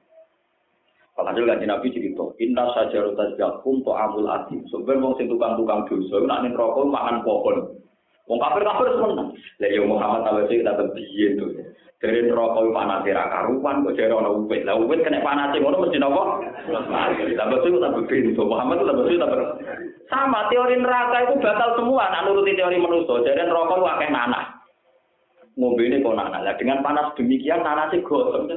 [1.21, 4.65] Alhasil kan Nabi cerita, inna sajarut tajjakum to amul adim.
[4.73, 7.77] Sebenarnya wong sing tukang-tukang dosa, nak ning rokok makan pohon.
[8.25, 9.37] Wong kafir kafir seneng.
[9.61, 11.53] Lah ya Muhammad sih kita biyen tuh.
[12.01, 14.65] Dari rokok panas ra karuan kok jare ana uwit.
[14.65, 16.41] Lah uwit kena panas ngono mesti napa?
[17.37, 18.41] Tambah suwi tambah pintu.
[18.41, 19.61] Muhammad tambah suwi tambah
[20.09, 23.21] sama teori neraka itu batal semua nak nuruti teori manusia.
[23.21, 24.49] Jadi rokok akeh nanah.
[25.61, 26.41] Ngombe ini kok nanah.
[26.41, 28.49] Lah dengan panas demikian nanah sih gosong.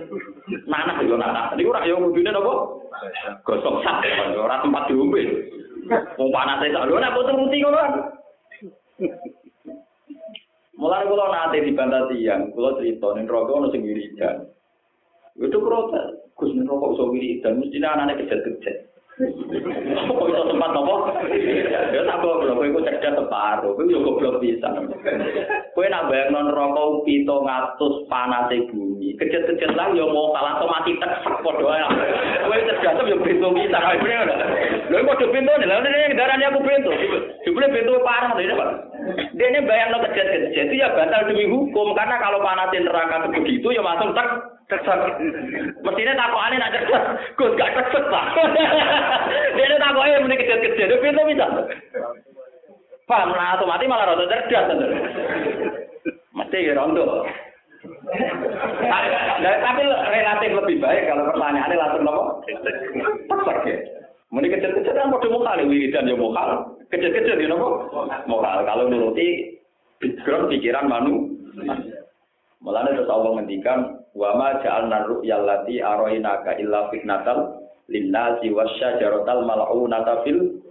[0.63, 1.51] Nanah yo nanah.
[1.59, 2.53] Ini ora yo ngombe napa?
[3.43, 4.07] Gosong sak.
[4.39, 5.19] Ora tempat diombe.
[6.15, 7.83] Wong panas sak lho nek kok nuruti ngono.
[10.83, 14.51] Mulai kalau nanti dibantah tiang, kalau cerita nih rokok ono sing wiridan.
[15.39, 16.27] Itu protes.
[16.35, 18.77] Gus nih rokok iso wiridan, mestinya anak-anak kejat-kejat.
[20.11, 21.07] Kok iso tempat nopo?
[21.95, 24.67] Ya tak goblok, kowe iku cerdas separo, kowe yo goblok bisa.
[25.71, 29.15] Kowe nak bayang non rokok pito ngatus panas bumi.
[29.15, 31.83] Kejet-kejet lah yo mau kalah to mati tek padha ae.
[32.43, 34.27] Kowe cerdas yo pintu bisa kae bener.
[34.91, 36.91] Lho kok pintu lha nek darane aku pintu.
[37.47, 38.92] Jebule pintu parah dene, Pak.
[39.35, 43.83] Dene bayang no kejet-kejet itu ya batal demi hukum karena kalau panasin neraka begitu ya
[43.83, 45.19] langsung tek Cerdas.
[45.83, 47.03] Mestinya takokane nak cerdas.
[47.35, 48.25] Gus gak cerdas, Pak.
[49.59, 50.87] Dia takoke muni kecil-kecil.
[50.87, 51.45] Itu pintu bisa.
[53.03, 54.71] Paham lah otomatis malah rada cerdas.
[56.33, 57.27] Mesti ya rondo.
[59.43, 62.23] Nah, tapi relatif lebih baik kalau pertanyaannya langsung apa?
[63.27, 63.75] Tepat ya.
[64.31, 66.72] Muni kecil-kecil kan padha mokal wiridan ya mokal.
[66.93, 67.67] Kecil-kecil ya napa?
[68.29, 68.69] Mokal.
[68.69, 69.57] Kalau nuruti
[69.97, 71.33] background pikiran manu.
[72.61, 73.79] Mulane terus Allah ngendikan
[74.13, 80.63] wa ma ja'alna ru'yal lati arainaka illa fitnatal linnasi wasyajaratal mal'unata fil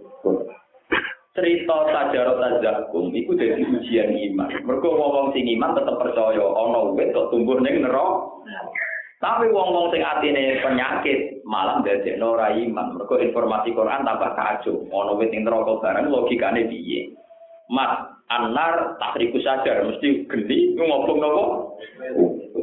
[1.33, 4.49] cerita sajarot zakum iku dadi ujian iman.
[4.63, 8.31] Mergo wong-wong sing iman tetep percaya ana wit kok tumbuh ning neraka.
[9.23, 12.99] Tapi wong-wong sing atine penyakit malah ndadekno ora iman.
[12.99, 14.83] Mergo informasi Quran tambah kacau.
[14.91, 17.15] Ana wit ning neraka barang logikane piye?
[17.71, 21.43] Mas, anar takriku sadar mesti geni ngomong nopo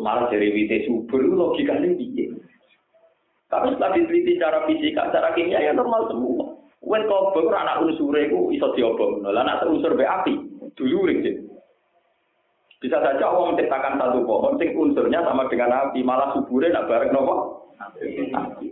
[0.00, 2.32] malah dari wite subur logikanya piye
[3.50, 8.56] tapi setelah diteliti secara fisika secara kimia ya normal semua Wen kobong anak unsur itu
[8.56, 10.32] iso diobong, lah anak unsur be api,
[10.72, 11.12] dulu
[12.80, 17.12] Bisa saja Allah menciptakan satu pohon, sing unsurnya sama dengan api, malah suburnya nak bareng
[17.12, 17.34] nopo.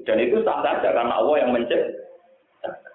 [0.09, 2.93] Dan itu sah saja karena Allah yang menciptakan.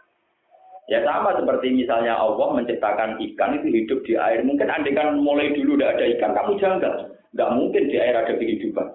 [0.89, 4.41] Ya sama seperti misalnya Allah menciptakan ikan itu hidup di air.
[4.41, 6.93] Mungkin andai kan mulai dulu tidak ada ikan, kamu janggal.
[7.13, 8.87] Tidak mungkin di air ada kehidupan.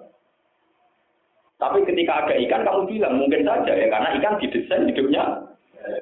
[1.59, 5.23] Tapi ketika ada ikan, kamu bilang mungkin saja ya, karena ikan didesain hidupnya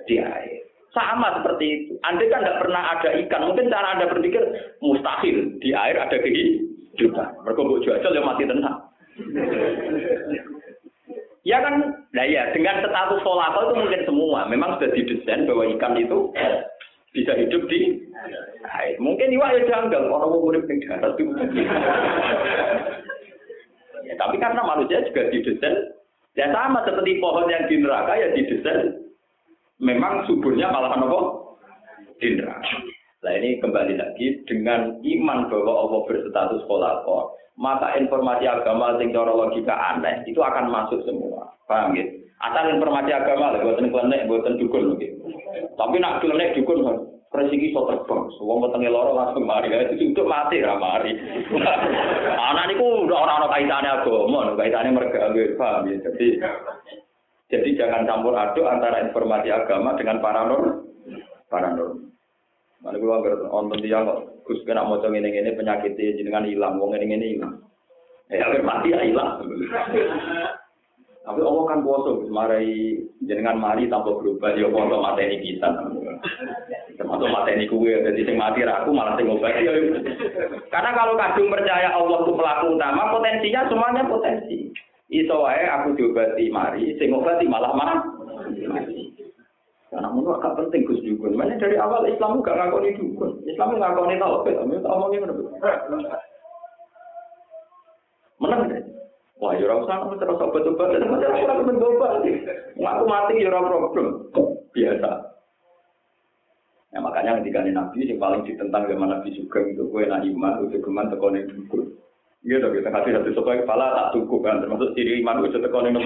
[0.05, 0.56] di air.
[0.97, 1.93] Sama seperti itu.
[2.01, 4.41] Andai kan tidak pernah ada ikan, mungkin cara Anda berpikir
[4.81, 7.45] mustahil di air ada kehidupan.
[7.45, 8.81] Mereka jual yang mati tenang.
[11.45, 11.79] Ya kan,
[12.17, 14.49] nah ya dengan status solato itu mungkin semua.
[14.49, 16.33] Memang sudah didesain bahwa ikan itu
[17.13, 18.03] bisa hidup di
[18.65, 18.97] air.
[18.97, 21.31] Mungkin iwak ya janggal, orang mau di darat itu.
[24.09, 25.93] ya, tapi karena manusia juga didesain,
[26.33, 29.06] ya sama seperti pohon yang di neraka ya didesain.
[29.77, 31.19] Memang suburnya malah apa?
[32.17, 32.77] Di neraka.
[33.21, 39.33] Nah ini kembali lagi dengan iman bahwa Allah berstatus kolator maka informasi agama sing cara
[39.33, 41.49] logika aneh itu akan masuk semua.
[41.65, 42.05] Paham ya?
[42.37, 45.11] Asal informasi agama lah, buatan klenek, buatan dukun mungkin.
[45.73, 46.97] Tapi nak klenek dukun kan,
[47.33, 48.29] rezeki so terbang.
[48.37, 49.73] Wong wetenge loro langsung mari.
[49.73, 51.17] Itu untuk mati ra mari.
[52.53, 55.97] Anak niku udah orang-orang kaitannya agama, kaitannya mereka paham ya.
[56.05, 56.27] Jadi
[57.47, 60.83] jadi jangan campur aduk antara informasi agama dengan paranormal.
[61.47, 62.11] Paranormal.
[62.83, 66.93] Mana gue agar nonton dia kok, gus kena mau ini ini penyakitnya jenengan hilang, wong
[66.93, 67.57] ini ini hilang.
[68.29, 69.41] Eh, mati ya hilang.
[71.27, 75.67] Tapi Allah kan poso, marai jenengan mari tanpa berubah, dia poso mata ini kita.
[76.99, 79.55] Termasuk mata ini kue, jadi sing mati aku malah sing obat.
[80.67, 84.71] Karena kalau kadung percaya Allah itu pelaku utama, potensinya semuanya potensi.
[85.07, 89.07] Iso wae aku diobati mari, sing obati malah mati.
[89.87, 91.39] Karena menurut agak penting Gus Dukun.
[91.39, 93.39] Mana dari awal Islam gak ngakoni dukun.
[93.47, 94.59] Islam ngakoni tauhid.
[94.59, 95.33] Tapi tak omongin mana?
[98.37, 98.83] Menang deh.
[99.39, 100.91] Wah, ya orang sana terus obat-obat.
[100.91, 102.09] Dan macam orang mencoba.
[102.75, 104.07] Ngaku mati ya problem.
[104.75, 105.11] Biasa.
[106.91, 110.79] Ya makanya ketika Nabi yang paling ditentang zaman Nabi juga itu gue nak iman, udah
[110.83, 111.95] geman tekonin dukun.
[112.47, 115.99] Gitu, kita kasih satu supaya kepala tak cukup kan, termasuk ciri iman udah tekonin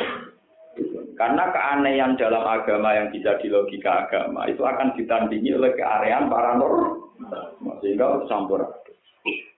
[1.21, 7.77] karena keanehan dalam agama yang bisa di logika agama itu akan ditandingi oleh keanehan paranormal.
[7.85, 8.65] Sehingga campur.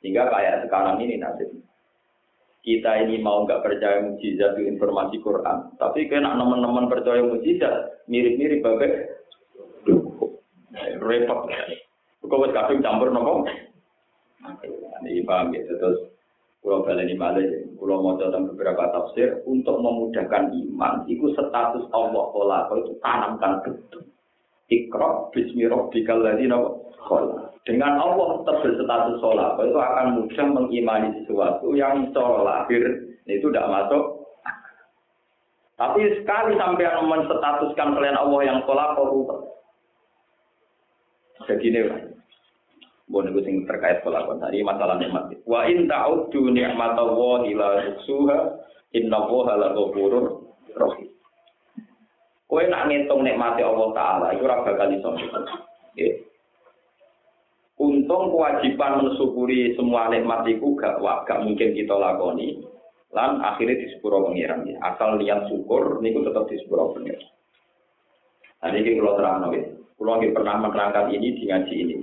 [0.03, 1.47] Sehingga kayak sekarang ini nasib.
[2.67, 5.71] Kita ini mau nggak percaya mujizat itu informasi Quran.
[5.79, 8.91] Tapi kena teman-teman percaya mujizat, mirip-mirip bagai
[10.99, 11.47] repot.
[12.27, 13.47] Kau kadung campur nopo.
[15.03, 15.63] Ini paham ya.
[15.63, 16.11] Terus
[16.63, 21.03] Pulau Baleni Malih, Pulau mau tentang beberapa tafsir untuk memudahkan iman.
[21.11, 24.07] Itu status Allah Olah itu tanamkan betul.
[24.71, 26.47] Ikro bismi rabbikal ladzi
[27.67, 32.83] Dengan Allah tetap berstatus sholat, itu akan mudah mengimani sesuatu yang secara lahir
[33.27, 34.03] itu tidak masuk.
[35.75, 39.11] Tapi sekali sampai menstatuskan kalian Allah yang sholat, kok
[41.43, 42.12] Jadi ini
[43.11, 45.35] Bon itu sing terkait pelakon tadi masalah nikmat.
[45.43, 48.37] Wa in ta'uddu ni'matallahi la tuhsuha
[48.95, 50.25] innallaha la ghafurur
[50.71, 51.09] rahim.
[52.47, 55.09] Kowe nak ngitung nikmati Allah taala iku ora bakal iso.
[57.83, 62.61] Untung kewajiban mensyukuri semua nikmat itu gak, gak mungkin kita lakoni.
[63.11, 64.63] Lan akhirnya disepuro pengiran.
[64.79, 67.27] Asal niat syukur, niku tetap disepuro pengiran.
[68.63, 69.65] Nah, ini kalau terang ya.
[69.99, 71.93] Kalau pernah menerangkan ini di ngaji ini.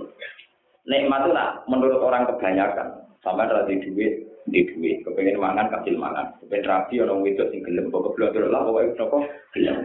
[0.89, 1.33] Nikmat itu
[1.69, 2.87] menurut orang kebanyakan.
[3.21, 5.05] Sama ada di duit, di duit.
[5.05, 6.33] Kepengen mangan, kasih mangan.
[6.41, 7.93] Kepengen rapi, orang itu sing gelem.
[7.93, 9.17] Pokok belajar lah, pokoknya nopo
[9.53, 9.77] gelem.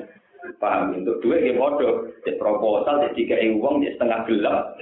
[0.56, 0.96] Paham?
[0.96, 2.08] Untuk duit ya bodoh.
[2.24, 4.80] Di proposal, di tiga uang, di setengah gelap.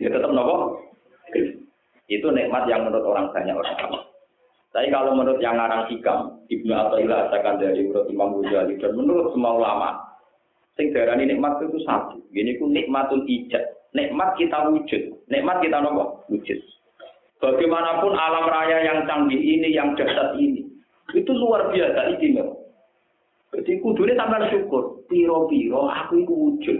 [0.00, 0.80] Dia tetap nopo.
[2.08, 4.08] Itu nikmat yang menurut orang banyak orang.
[4.70, 9.34] Tapi kalau menurut yang ngarang hikam, Ibnu Athaillah akan dari menurut Imam Ghazali dan menurut
[9.34, 9.90] semua ulama,
[10.78, 12.22] sing darani nikmat itu satu.
[12.30, 15.02] Gini ku nikmatul ijad nikmat kita wujud.
[15.30, 16.26] Nikmat kita nopo?
[16.30, 16.58] Wujud.
[17.40, 20.60] Bagaimanapun alam raya yang canggih ini, yang dahsyat ini,
[21.16, 22.52] itu luar biasa istimewa.
[23.50, 25.02] Jadi kudunya sampai syukur.
[25.10, 26.78] Piro-piro aku itu wujud.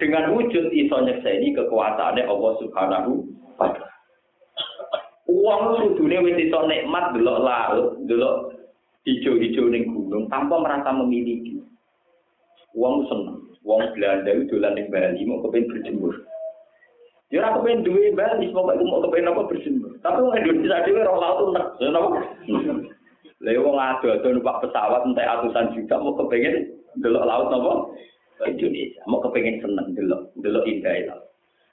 [0.00, 3.12] Dengan wujud iso nyekseni kekuasaannya Allah Subhanahu
[3.60, 3.92] wa taala.
[5.26, 8.54] Uang kudune wis iso nikmat delok laut, delok
[9.04, 11.60] hijau-hijau ning gunung tanpa merasa memiliki.
[12.76, 13.40] Uang seneng.
[13.66, 16.14] Uang Belanda itu dolan ning Bali mau kepen berjemur.
[17.34, 19.90] Ya ora kepen duwe Bali, pokoke mau kepen apa berjemur.
[19.98, 22.22] Tapi wong Indonesia dhewe ora laut nek, ya napa?
[23.44, 26.70] Lha wong ado-ado numpak pesawat entek atusan juta mau kepengen
[27.02, 27.72] delok laut napa?
[28.46, 31.16] Indonesia mau kepengen seneng delok, delok indah itu.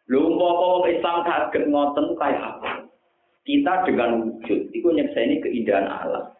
[0.09, 2.71] Lho umpama wong Islam kaget ngoten kaya apa?
[3.45, 6.33] Kita dengan wujud itu nyekseni keindahan alam.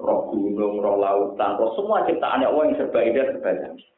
[0.00, 3.88] Roh gunung, roh lautan, roh semua ciptaan Allah yang serba indah, serba canggih.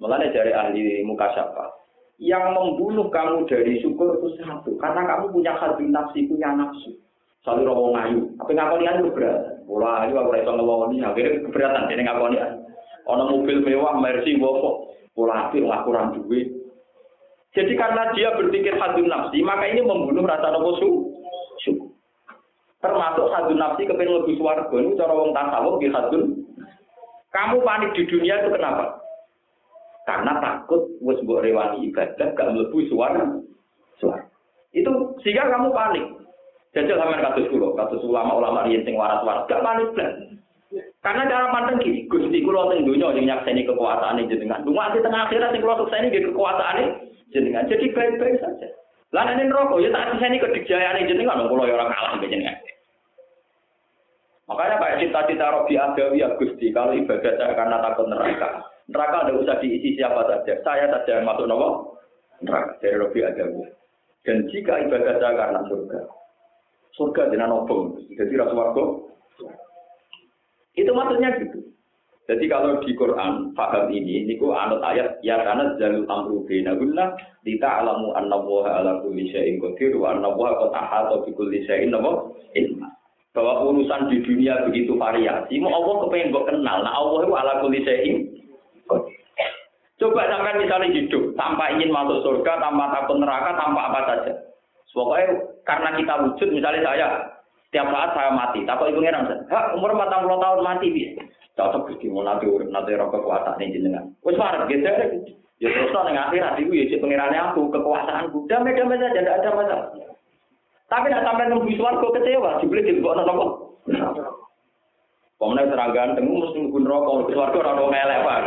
[0.00, 1.77] Mulanya dari ahli muka siapa?
[2.18, 4.74] Yang membunuh kamu dari syukur itu satu.
[4.82, 6.98] Karena kamu punya hati nafsi, punya nafsu.
[7.46, 8.20] Selalu roh ngayu.
[8.42, 9.62] Tapi ngakoni ayu keberatan.
[9.70, 10.98] Wah, ayu aku rasa ngawoni.
[10.98, 11.86] Akhirnya keberatan.
[11.94, 12.58] Ini ngakoni ayu.
[13.08, 14.90] Ono mobil mewah, Mercy, Volvo.
[15.14, 16.50] Pola api, kurang duit.
[17.56, 21.10] Jadi karena dia berpikir hati nafsi, maka ini membunuh rasa nafsu
[21.64, 21.90] syukur.
[22.82, 24.74] Termasuk hati nafsi kepengen lebih suarga.
[24.74, 25.90] Ini cara wong tasawuf di.
[27.28, 29.07] Kamu panik di dunia itu kenapa?
[30.08, 33.28] Karena takut wis mbok rewani ibadah gak mlebu suara.
[34.00, 34.24] Suara.
[34.72, 36.04] Itu sehingga kamu panik.
[36.72, 40.16] Jajal sampean kados kula, kados ulama-ulama riyen sing waras-waras gak panik blas.
[41.04, 44.64] Karena cara pandang gini, Gusti kula teng donya sing nyakseni kekuasaan jenengan.
[44.64, 46.80] Cuma di tengah akhirat sing kula sukseni nggih kekuasaan
[47.28, 47.68] jenengan.
[47.68, 48.68] Jadi baik-baik saja.
[49.12, 52.56] Lah nek neraka ya tak seni kedikjayaan jenengan kula ya ora kalah jenengan.
[54.48, 58.64] Makanya kayak cita-cita Robi Adawi ya Gusti, kalau ibadah saya karena takut neraka.
[58.88, 60.52] Neraka tidak usah diisi siapa saja.
[60.64, 62.00] Saya saja yang masuk nopo
[62.40, 63.68] neraka dari Robi Adawi.
[64.24, 66.00] Dan jika ibadah saya karena surga,
[66.96, 69.12] surga dengan nopo, jadi rasuwargo.
[70.72, 71.68] Itu maksudnya gitu.
[72.28, 77.16] Jadi kalau di Quran paham ini, niku anut ayat ya karena jalul amru bina guna
[77.40, 82.88] kita alamu an ala kulli syai'in qadir wa anna qad ahata bi kulli syai'in ilma
[83.32, 86.78] bahwa urusan di dunia begitu variasi, mau Allah kepengen kok kenal.
[86.82, 87.80] Nah Allah itu ala kulli
[89.98, 94.32] Coba sampai misalnya hidup tanpa ingin masuk surga, tanpa takut neraka, tanpa apa saja.
[94.94, 95.26] Pokoknya
[95.66, 97.06] karena kita wujud, misalnya saya
[97.68, 101.22] setiap saat saya mati, takut ibu ngeram hak umur 40 tahun mati bisa.
[101.58, 104.14] Cocok Gusti mau nanti nanti roh kekuasaan ini jenengan.
[104.22, 104.86] Wes marah gitu
[105.58, 108.46] ya terus nang akhirat iku ya cek pengirannya aku, kekuasaanku.
[108.46, 109.86] Damai-damai saja, tidak ada masalah.
[110.86, 113.46] Tapi nak sampai nunggu suarga kecewa, dibeli di bawah nopo.
[115.38, 118.38] Pemenang serang ganteng, mesti nunggu rokok, suarga orang ngelek pak.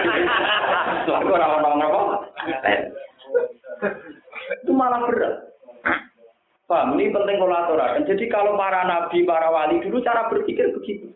[1.07, 2.01] Suarga orang apa?
[4.59, 5.35] Itu malah berat.
[6.67, 8.07] Paham, ini penting kolaborasi.
[8.07, 11.11] Jadi kalau para nabi, para wali dulu cara berpikir begitu.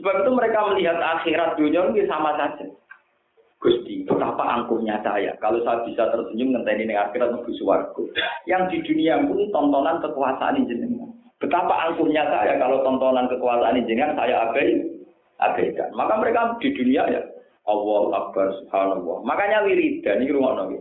[0.00, 2.64] Sebab itu mereka melihat akhirat dunia ini sama saja.
[3.60, 5.36] Gusti, betapa angkuhnya saya.
[5.42, 8.04] Kalau saya bisa tersenyum ngenteni ning akhirat menuju swarga.
[8.48, 11.07] Yang di dunia pun tontonan kekuasaan jenengan.
[11.38, 14.82] Betapa angkuhnya saya kalau tontonan kekuasaan jenengan saya abai
[15.38, 15.90] abaikan.
[15.94, 17.22] Maka mereka di dunia ya
[17.70, 19.22] Allah Akbar Subhanallah.
[19.22, 20.74] Makanya wiridan iki rumono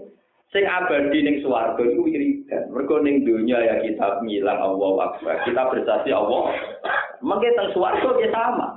[0.49, 2.73] Sing abadi ning swarga iku wiridan.
[2.73, 5.45] Mergo ning dunia ya kita ngilang Allah Akbar.
[5.45, 6.55] Kita bersaksi Allah.
[7.21, 8.76] Mengke teng swarga ya sama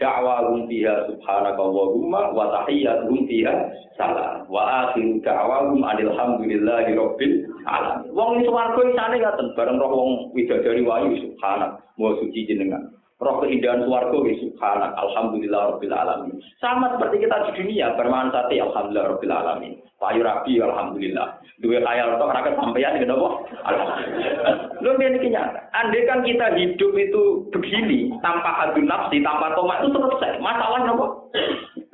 [0.00, 3.54] da'wahum fiha subhanaka Allahumma wa tahiyyatuhum fiha
[3.94, 4.42] salam.
[4.50, 7.34] Wa akhiru da'wahum alhamdulillahi rabbil
[7.66, 8.10] alamin.
[8.10, 11.78] Wong swarga isane ngaten bareng roh wong widadari wayu subhanak.
[11.94, 12.90] Wa suci jenengan
[13.22, 16.34] roh keindahan swarga ya subhanak alhamdulillah rabbil alamin.
[16.58, 19.72] Sama seperti kita di dunia bermanfaati alhamdulillah rabbil alamin.
[20.02, 21.38] Payu rapi alhamdulillah.
[21.62, 23.28] Dua khayal tok ora kesampaian gitu apa?
[23.70, 24.54] Alhamdulillah.
[24.82, 25.60] Lho ini nyata.
[25.70, 27.22] Andai kan kita hidup itu
[27.54, 30.42] begini tanpa hadu nafsi, tanpa tomat itu selesai.
[30.42, 31.06] Masalah apa?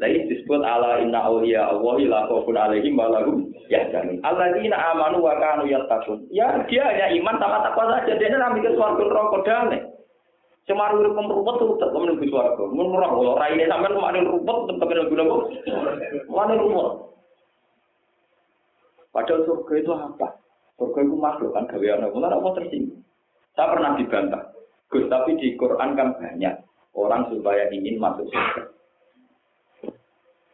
[0.01, 4.17] Lain disebut ala inna awliya Allah la khaufun alaihim wa lahum yahzanun.
[4.25, 6.25] Alladzina amanu wa kanu yattaqun.
[6.33, 8.17] Ya dia hanya iman sama takwa saja.
[8.17, 9.81] Dia ora mikir swarga neraka damai.
[10.69, 12.63] Cuma urip rumput tuh tetap menuju swarga.
[12.69, 15.43] Mun ora kalau raine sampean kemarin rumput tetap kena guna kok.
[16.29, 16.89] Mana rumput?
[19.11, 20.29] Padahal surga itu apa?
[20.79, 22.15] Surga itu makhluk kan gawean Allah.
[22.15, 23.03] Mulai apa tersinggung?
[23.59, 24.43] Saya pernah dibantah.
[24.91, 26.55] Gus, tapi di Quran kan banyak
[26.95, 28.63] orang supaya ingin masuk surga.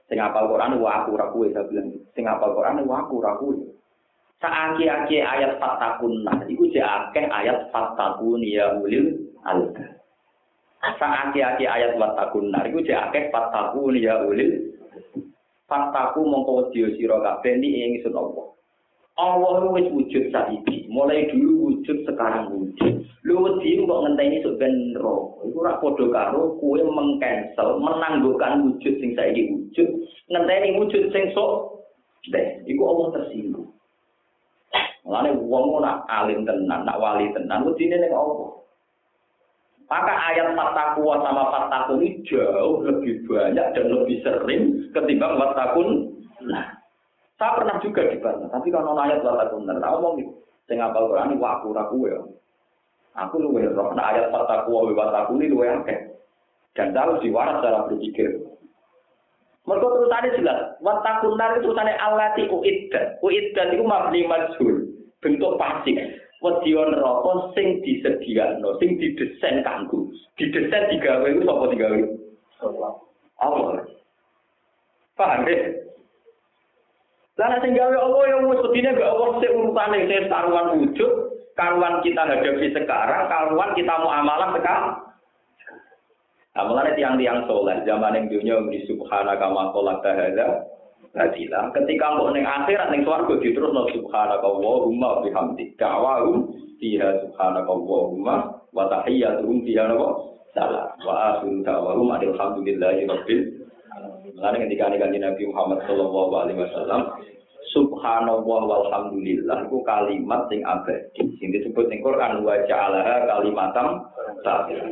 [0.07, 1.91] Sing apal Quran wa aku ra kuwe saya bilang.
[2.15, 3.59] Sing apal Quran wa aku ra kuwe.
[4.37, 9.96] Saaki-aki ayat fatakunna iku jek akeh ayat fatakun ya ulil albab.
[10.81, 14.77] Saaki-aki ayat fatakunna iku jek akeh fatakun ya ulil
[15.67, 18.55] Fataku mongko wedya sira kabeh ni ing ingsun Allah.
[19.19, 23.03] Allah wis wujud saiki, mulai dulu wujud sekarang wujud.
[23.27, 24.95] Lu wedi kok ngenteni sok ben.
[24.95, 29.89] Iku ora padha karo kowe mengcancel, menangguhkan wujud sing saiki wujud,
[30.31, 31.83] ngenteni wujud sing sok
[32.31, 32.63] deh.
[32.71, 33.67] Iku Allah tersinggung.
[35.03, 38.55] Mulane wong nak alim tenan, nak wali tenan, wedine ning Allah.
[39.87, 46.11] Maka ayat fatakwa sama fatakun ini jauh lebih banyak dan lebih sering ketimbang fatakun.
[46.43, 46.75] Nah,
[47.39, 50.33] saya pernah juga dibantah, tapi kalau ayat fatakun, nah ngomong gitu.
[50.67, 52.19] Saya ngapal Quran, wah aku ragu ya.
[53.15, 55.99] Aku lu roh, nah ayat fatakwa, fatakun ini lu akeh.
[56.75, 58.43] Dan harus diwaras cara berpikir.
[59.71, 63.23] Mereka terusannya jelas, watakun nar itu terusannya alati uiddat.
[63.23, 64.83] Uiddat itu mabni majhul,
[65.23, 70.07] bentuk pasif wedi neraka sing disediakno, sing didesain kanggo.
[70.39, 71.99] Didesain digawe iku sapa digawe?
[73.43, 73.83] Allah.
[75.17, 75.59] Paham ya?
[77.37, 81.13] Lah sing gawe Allah yang wis wedine gak Allah sing urutane sing karuan wujud,
[81.53, 84.97] karuan kita hadapi sekarang, karuan kita mau amalah sekarang.
[86.57, 90.65] Nah, mulai tiang-tiang soleh, zaman yang dunia di subhanaka makolak tahada,
[91.17, 97.73] Nadilah, ketika mau neng akhirat neng swargo terus no subhanaka Allahumma bihamdik da'wahum fiha subhanaka
[97.73, 100.13] Allahumma wa tahiyyatuhum fiha napa
[100.53, 103.49] salam wa akhiru da'wahum alhamdulillahi rabbil
[104.45, 104.69] alamin.
[104.69, 107.09] ketika nih Nabi Muhammad sallallahu alaihi wasallam
[107.73, 114.05] subhanallah walhamdulillah itu kalimat sing abadi sing disebut ning Quran wa ja'alaha kalimatam
[114.45, 114.85] sabit.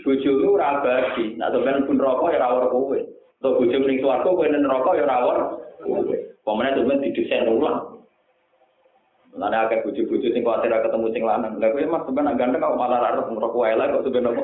[0.00, 3.17] Bojomu ora abadi, nek sampeyan pun rokok ya ora kowe.
[3.38, 5.38] Untuk bojo ning swarga kowe ning neraka ya rawon.
[6.42, 8.02] Pemene sampeyan didesain ulang.
[9.38, 11.54] Lan akeh bojo-bojo sing kuwatir ketemu sing lanang.
[11.62, 14.42] Lah kowe mas sampeyan ganteng kok malah ra ngerokok wae lah kok sampeyan opo.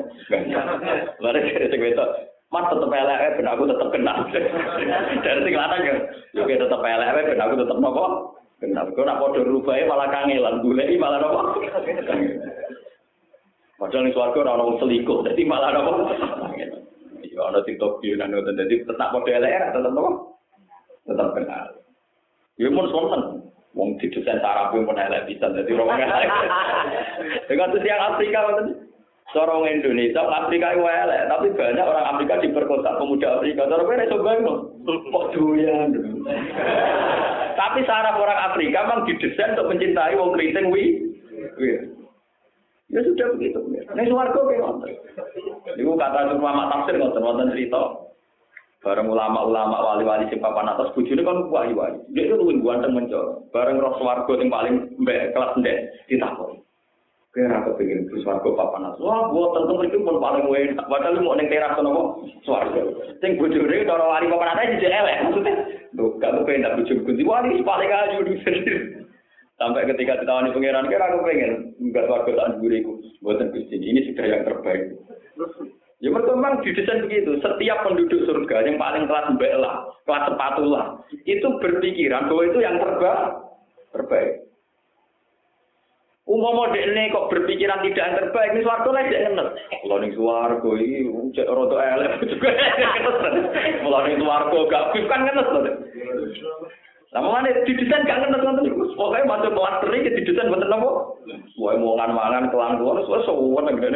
[1.19, 2.11] Lare sing wedok
[2.53, 4.17] Mas tetep elek ben aku tetep kenal.
[5.27, 5.95] Dari sing lanang ya,
[6.31, 8.05] yo tetep elek ben aku tetep nopo?
[8.63, 8.87] Kenal.
[8.95, 11.59] Kok nak padha rubahe malah kangelan, goleki malah nopo?
[13.75, 15.91] Padahal ning swarga ora ono selingkuh, dadi malah nopo?
[17.35, 20.11] Ya ana yo nang ngoten dadi tetap model elek tetep apa?
[21.03, 21.65] Tetap kenal.
[22.55, 23.21] Ya mun sonten.
[23.75, 26.31] Wong didesain saraf pun elek bisa dadi orang elek.
[27.51, 28.67] Dengan tuh yang Afrika ngoten.
[29.35, 33.67] Orang Indonesia, Afrika itu elek, tapi banyak orang Afrika diperkosa pemuda Afrika.
[33.67, 34.53] Kowe iso bayangno.
[34.87, 35.91] Kok doyan.
[37.59, 41.03] Tapi saraf orang Afrika memang didesain untuk mencintai wong keriting wi.
[42.95, 43.59] Ya sudah begitu.
[43.67, 44.95] Ini suarga kayak.
[45.75, 48.07] Ibu kata ulama tafsir ngoten wonten cerita.
[48.79, 51.97] Bareng ulama-ulama wali-wali sing papan atas bojone kan wali-wali.
[52.13, 53.43] Dia itu luwih ganteng mencor.
[53.49, 56.61] Bareng roh swarga sing paling mbek kelas ndek ditakon.
[57.33, 59.01] Kira aku pengen ke swarga papan atas.
[59.01, 60.85] Wah, gua tentu itu pun paling enak.
[60.85, 62.79] Padahal mau ning teras nopo swarga.
[63.19, 65.17] Sing bojone cara wali papan atas jadi elek.
[65.27, 65.53] Maksudnya,
[65.97, 68.77] lho, kalau pengen tak bojo kunci wali paling ayu di sendiri.
[69.55, 72.99] Sampai ketika ditawani pangeran, kira aku pengen enggak warga tak duriku.
[73.23, 74.99] Buatan Gusti ini sudah yang terbaik.
[76.03, 77.39] Ya memang didesain begitu.
[77.39, 82.59] Setiap penduduk surga yang paling kelas mbak lah, kelas sepatu lah, itu berpikiran bahwa itu
[82.59, 83.23] yang terbaik.
[83.95, 84.31] Terbaik.
[86.25, 89.49] Umum ini kok berpikiran tidak yang terbaik, ini suarga lah tidak ngenes.
[89.71, 90.99] Kalau ini suarga ini
[91.47, 92.49] roto elek juga
[93.79, 95.49] Kalau ini suarga gak kan ngenes
[97.15, 98.91] Sama mana didesain gak ngerti nonton itu.
[98.99, 100.89] Pokoknya masuk kelas teri ke didesain buat apa?
[101.55, 103.87] Wah mau ngan mangan kelang keluar, soalnya sewan gitu.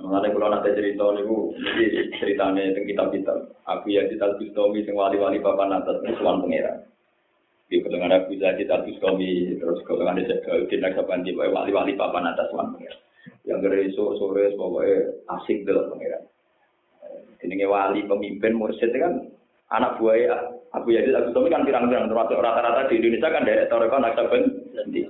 [0.00, 3.38] Mengenai kalau nanti cerita bu, ini ceritanya tentang kitab kitab.
[3.70, 6.82] Aku ya kita Gustomi, sing wali-wali bapak natas Tuhan pangeran.
[7.70, 12.50] Di kedengaran aku ya kita Gustomi, terus kedengaran saya ke Dinak Sabanti, wali-wali bapak natas
[12.50, 13.00] Tuhan pangeran.
[13.46, 14.98] Yang gereso sore pokoknya
[15.38, 16.22] asik dalam pangeran.
[17.46, 19.30] Ini wali pemimpin mursyid kan
[19.70, 23.96] anak buaya Abu Yazid Abu Tumi kan pirang-pirang termasuk rata-rata di Indonesia kan dari Toreko
[23.98, 24.42] Naksaben
[24.74, 25.02] nanti.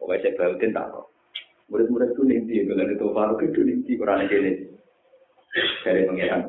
[0.00, 1.04] Pokoknya saya bautin tak kok.
[1.72, 4.52] Murid-murid itu nanti, kalau itu baru itu nanti kurang ini
[5.80, 6.42] dari pangeran.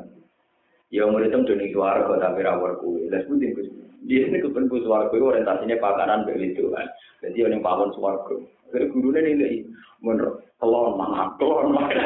[0.92, 3.08] Ya murid itu dunia suara kok tapi rawar kue.
[3.08, 6.84] Lalu sebutin Dia ini kepenku suara kue orientasinya pakanan begitu kan.
[7.24, 8.38] Jadi orang pawon kue.
[8.74, 9.64] Jadi gurunya ini
[10.02, 12.04] menurut telon mana telon mana.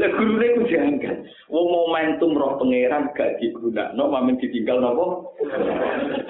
[0.00, 1.16] Lah gurune ku janggal.
[1.50, 5.06] Wong momentum roh pangeran gak digunakno mamen ditinggal napa?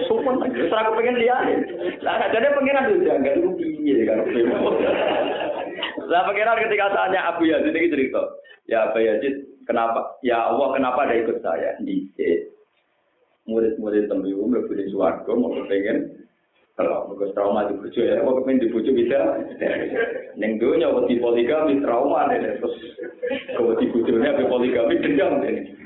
[0.09, 0.61] Sopan aja.
[0.71, 1.55] Ora kepengen liyane.
[2.01, 4.19] Lah ajane pangeran itu janggal itu piye kan.
[6.09, 8.23] Lah pangeran ketika tanya Abu Yazid iki cerita.
[8.69, 9.35] Ya Abu Yazid,
[9.67, 10.15] kenapa?
[10.23, 11.75] Ya Allah, kenapa ada ikut saya?
[11.83, 12.55] Dicek.
[13.51, 16.20] Murid-murid tembiwu mlebu swarga mau pengen
[16.81, 19.21] kalau mereka trauma di bujuk ya, kok kepengen di bujuk bisa?
[20.41, 22.75] Neng dunia wedi poligami trauma deh, terus
[23.53, 25.77] kalau di bujuknya be poligami dendam deh.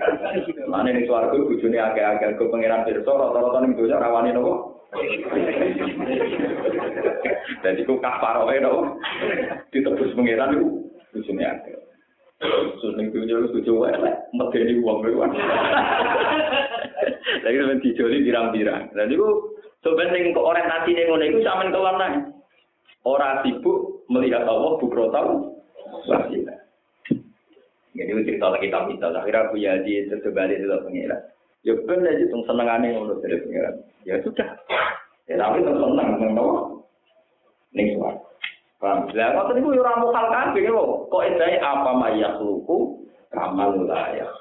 [0.70, 4.86] Mana nih suaraku bujuknya agak-agak ke pangeran pirsa, rata-rata neng dunia rawani nopo.
[7.66, 8.94] Jadi ku kafar wae nopo.
[9.74, 10.66] Ditebus pangeran itu
[11.10, 11.82] bujuknya agak.
[12.38, 13.98] Terus neng dunia lu bujuk wae
[14.30, 15.42] medeni uang wae.
[17.44, 18.94] Lagi sampe dijoli pirang-pirang.
[18.94, 19.26] Dan itu
[19.84, 22.14] Sebenarnya kok orientasi yang ngono itu sampean keluar nang.
[23.04, 25.52] Orang sibuk melihat Allah bukrotal
[26.08, 26.56] wasila.
[27.92, 29.06] Jadi itu cerita lagi kita kita.
[29.12, 31.16] Akhirnya Abu Yazid itu kembali itu pengira.
[31.64, 33.70] Ya benar aja tuh senengannya ngono dari pengira.
[34.08, 34.48] Ya sudah.
[35.28, 36.46] Ya tapi tuh seneng ngono.
[37.76, 38.16] Ning suar.
[38.80, 39.12] Paham?
[39.12, 40.90] Lah kok tadi gue orang mukal kabeh kok.
[41.12, 44.32] Kok edai apa mayak luku kamal layak.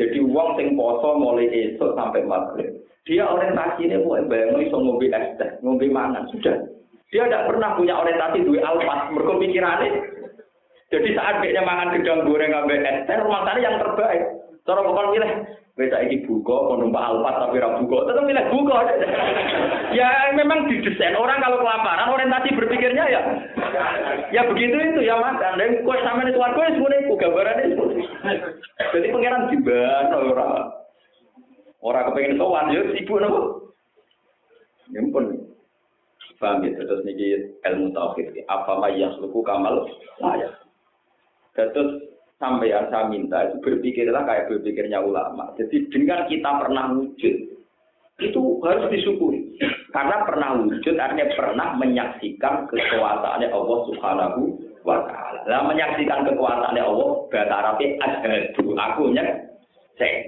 [0.00, 2.72] Jadi uang sing poso mulai esok sampai maghrib.
[3.04, 6.54] Dia orientasi ini mau bayang iso ngombe es teh, ngombe mangan sudah.
[7.12, 9.90] Dia tidak pernah punya orientasi dua alfas, mereka.
[10.92, 14.22] Jadi saat dia mangan gedang goreng ngambil es teh, rumah yang terbaik.
[14.62, 15.32] Cara bukan milih,
[15.72, 18.76] bisa ini buka, mau numpak alfas tapi rabu buka, tetap milih buka.
[19.96, 23.20] ya memang didesain orang kalau kelaparan orientasi berpikirnya ya,
[24.28, 25.40] ya begitu itu ya mas.
[25.40, 27.16] Dan kue sama itu warga semuanya itu
[27.72, 27.84] itu.
[28.92, 30.52] Jadi pangeran diban orang.
[31.82, 33.40] Orang kepengen sowan ya sibuk nopo.
[34.92, 35.24] Nyempun.
[36.36, 38.44] Paham ya terus niki ilmu tauhid.
[38.50, 39.88] Apa ma yasluku kamal
[40.20, 40.52] saya.
[41.54, 42.11] Terus
[42.42, 45.54] sampai yang saya minta itu berpikirlah kayak berpikirnya ulama.
[45.54, 47.36] Jadi dengan kita pernah wujud
[48.18, 49.54] itu harus disyukuri.
[49.94, 54.40] Karena pernah wujud artinya pernah menyaksikan kekuasaannya Allah Subhanahu
[54.82, 55.40] wa taala.
[55.46, 59.02] Lah menyaksikan kekuasaannya Allah bahasa Arabnya asyhadu aku
[59.94, 60.26] saya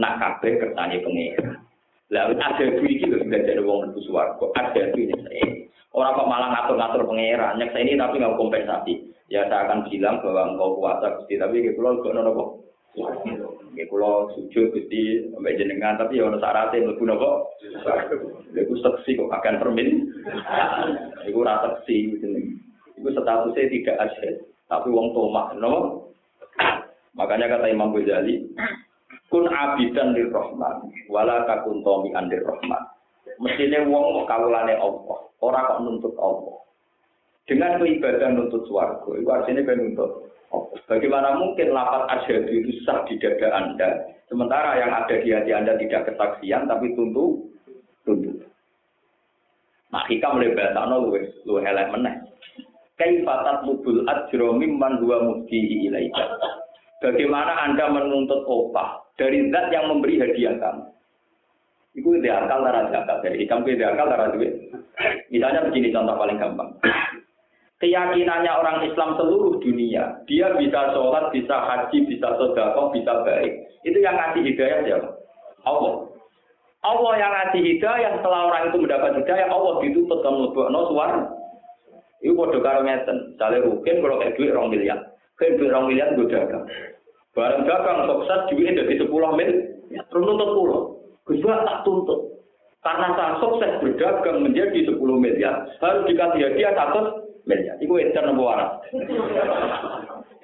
[0.00, 1.60] nak kabeh kersane pengira.
[2.08, 4.46] Lalu ada iki lho sudah jadi wong mlebu swarga.
[4.92, 5.68] Duit ini.
[5.94, 9.13] Orang kok malah ngatur-ngatur pengira, nyek ini tapi nggak kompensasi.
[9.34, 12.50] Ya saya akan bilang bahwa engkau kuasa Gusti, tapi kayak pulau nono kok.
[13.74, 17.50] Kayak pulau sujud Gusti sampai jenengan, tapi ya ono syaratnya mlebu nopo.
[18.54, 20.06] Iku seksi kok akan permin.
[21.26, 22.62] Iku rasa seksi jeneng.
[22.94, 24.30] Iku statusnya tidak ada,
[24.70, 26.06] tapi wong tomak, no.
[27.18, 28.54] Makanya kata Imam Ghazali,
[29.34, 32.86] kun abidan lir rahman wala takun tomi andir rahman
[33.42, 36.62] mestine wong kawulane Allah ora kok nuntut Allah
[37.44, 40.34] dengan beribadah nuntut swarga itu artinya kan nuntut
[40.86, 45.74] Bagaimana mungkin lapat asyhadu itu sah di dada Anda, sementara yang ada di hati Anda
[45.80, 47.42] tidak kesaksian, tapi tuntut,
[48.06, 48.44] tuntut.
[49.90, 52.14] Nah, hikam mulai bahasa no luwe, luwe elek meneh.
[52.98, 56.26] Kaifatat lubul ajro mimman huwa muftihi ilaika.
[57.02, 60.84] Bagaimana Anda menuntut opah dari zat yang memberi hadiah kamu.
[61.94, 63.22] Itu ide akal darah zakat.
[63.22, 64.50] Jadi hikam ide akal darah duit.
[65.30, 66.70] Misalnya begini contoh paling gampang.
[67.84, 73.60] Keyakinannya orang Islam seluruh dunia, dia bisa sholat, bisa haji, bisa sodako, bisa baik.
[73.84, 75.08] Itu yang ngasih hidayah siapa?
[75.68, 76.08] Allah.
[76.80, 81.28] Allah yang ngasih hidayah, setelah orang itu mendapat hidayah, Allah ditutup dan no suara.
[82.24, 83.36] Itu bodoh karo ngeten.
[83.36, 84.98] Misalnya rukin kalau kayak duit rong miliar.
[85.36, 86.64] Kayak duit rong miliar gue dagang.
[87.36, 89.50] Barang dagang sukses duitnya dari 10 mil,
[89.92, 90.82] terus nuntut pulau.
[91.28, 92.32] Gus tak tuntut.
[92.80, 97.76] Karena saya sukses berdagang menjadi 10 miliar, harus dikasih hadiah 100 miliar.
[97.80, 98.80] Itu edan nopo waras.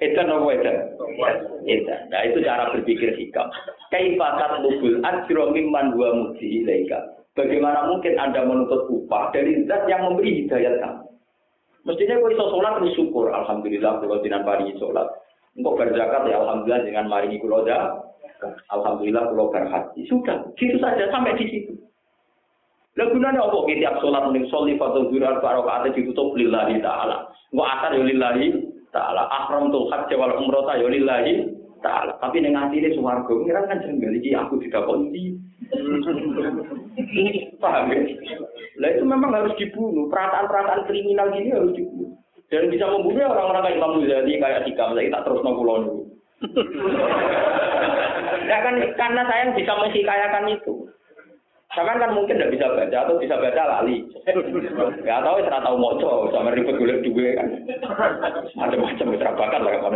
[0.01, 0.97] Edan nopo edan?
[1.65, 2.01] Edan.
[2.09, 3.49] Nah itu cara berpikir hikam.
[3.89, 7.21] Kaifatat lubul ajro mimman dua mudi ilaika.
[7.31, 11.07] Bagaimana mungkin Anda menuntut upah dari zat yang memberi hidayat kamu?
[11.87, 13.25] Mestinya kau iso sholat bersyukur.
[13.31, 15.07] Alhamdulillah kalau tidak pari sholat.
[15.55, 17.63] Engkau berzakat ya Alhamdulillah dengan maringi kulo
[18.71, 20.01] Alhamdulillah kulo berhaji.
[20.11, 21.73] Sudah, gitu saja sampai di situ.
[22.99, 27.31] Lah gunanya apa tiap sholat ning sholli fardhu zuhur arba rakaat ditutup lillahi taala.
[27.55, 28.47] Engko asar ya lillahi
[28.91, 29.31] taala.
[29.31, 31.47] Ahram tuh hajj wal umroh ya lillahi
[31.79, 32.19] taala.
[32.19, 35.39] Tapi ning atine swarga pengiran kan jenggal iki aku didakoni.
[37.63, 38.01] Paham ya?
[38.83, 40.11] Lah itu memang harus dibunuh.
[40.11, 42.11] Perasaan-perasaan kriminal gini harus dibunuh.
[42.51, 46.03] Dan bisa membunuh orang-orang kayak Imam Ghazali, kayak Dikam, saya tak terus nongkulon dulu.
[48.51, 50.80] ya kan karena saya bisa menghikayakan itu.
[51.71, 54.03] Sama kan mungkin tidak bisa baca atau bisa baca lali.
[55.07, 57.47] Ya tahu saya tahu moco sama ribet golek duwe kan.
[58.59, 59.07] Macam-macam
[59.39, 59.95] bakat lah kan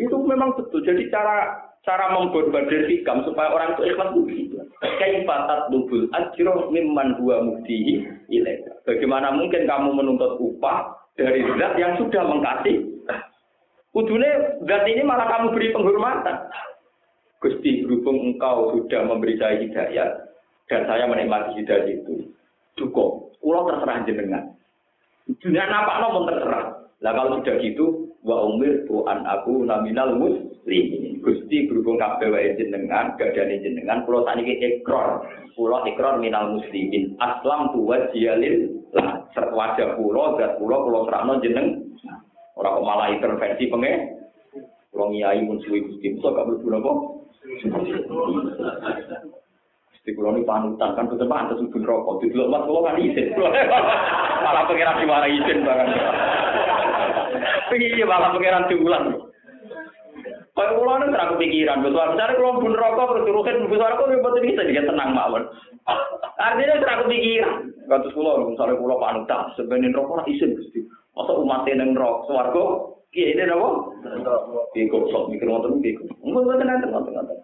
[0.00, 0.80] Itu memang betul.
[0.80, 4.56] Jadi cara cara memborbadir hikam supaya orang itu ikhlas begitu.
[4.82, 8.02] Kaifatat dubul ajro mimman huwa muftihi
[8.32, 8.74] ilaika.
[8.88, 12.80] Bagaimana mungkin kamu menuntut upah dari zat yang sudah mengkasih?
[13.94, 16.36] Kudune zat ini malah kamu beri penghormatan.
[17.46, 20.10] Gusti berhubung engkau sudah memberi saya hidayat
[20.66, 22.26] dan saya menikmati hidayat itu,
[22.74, 23.30] cukup.
[23.38, 24.50] Pulau terserah jenengan.
[25.38, 26.66] Dunia nampak nomor terserah.
[27.06, 31.22] Lah kalau sudah gitu, wa umir tuan aku naminal muslimin.
[31.22, 35.22] Gusti berhubung kabeh wae jenengan, gadane jenengan, kula saniki ikrar.
[35.54, 37.14] Kula ikrar minal muslimin.
[37.22, 41.94] Aslam tu wajiyalil lah wajah kula, zat kula kula serahno jeneng.
[42.58, 44.18] Ora kok malah intervensi pengen.
[44.90, 47.15] Kula ngiyai mun suwi Gusti, kok gak mlebu napa?
[50.06, 52.22] Di kulo ini panutan kan betul pantas ubun rokok.
[52.22, 53.34] Di dulu mas kulo kan izin.
[54.46, 55.90] malah pengiran diwara izin barang.
[57.74, 59.04] Iya malah pengiran diulang.
[60.54, 61.82] Kalau kulo ini terang pikiran.
[61.82, 62.14] Betul.
[62.14, 65.42] Misalnya kulo ubun rokok terus turusin ubun rokok betul bisa dia tenang mawon.
[66.38, 67.54] Artinya terang pikiran.
[67.86, 70.86] Katus kulo misalnya kulo panutan sebenarnya rokok izin gusti.
[71.18, 73.68] Masa umatnya neng rokok suwargo Iya ini apa?
[74.74, 76.02] Iya goblok mikir ngoten iki.
[76.24, 77.38] Engko ngoten ngoten ngoten ngoten.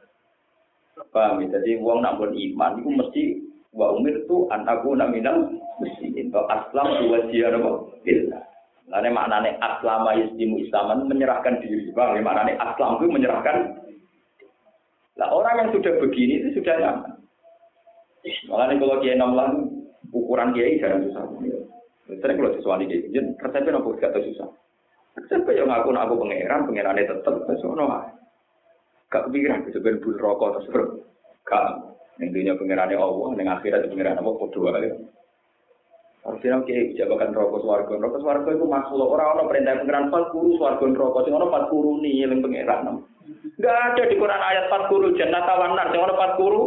[1.13, 1.59] Paham ya?
[1.61, 3.23] Jadi uang nak buat iman itu mesti
[3.73, 5.49] wa umir itu antaku naminal
[5.79, 6.33] muslimin.
[6.33, 7.71] Wa aslam dua dia apa?
[8.03, 8.43] Billah.
[8.91, 11.89] Lalu maknanya aslama yuslimu islaman menyerahkan diri.
[11.95, 13.79] Bang, maknanya aslam itu menyerahkan.
[15.17, 17.13] Nah orang yang sudah begini itu sudah nyaman.
[18.23, 19.33] Makanya kalau kiai enam
[20.13, 21.25] ukuran kiai jangan susah.
[22.13, 24.49] Sering kalau sesuatu kiai, resepnya nopo gak susah.
[25.13, 27.85] Sampai yang ngaku aku pangeran, pangerannya tetep, terus ono
[29.13, 30.85] Gak kepikiran, sebenarnya bul rokok terus bro.
[31.45, 31.69] Gak,
[32.17, 34.89] intinya pangerannya Allah, yang akhirat pangeran apa, kodoh aja.
[36.23, 37.95] Artinya oke, jabakan rokok swarga.
[37.99, 39.11] Rokok swarga itu makhluk.
[39.11, 41.23] Orang-orang perintah pangeran empat guru swarga rokok.
[41.27, 43.03] Sing orang empat guru nih yang pangeran.
[43.59, 45.91] Gak ada di Quran ayat empat guru jannah tawanar.
[45.91, 46.63] Sing orang empat guru.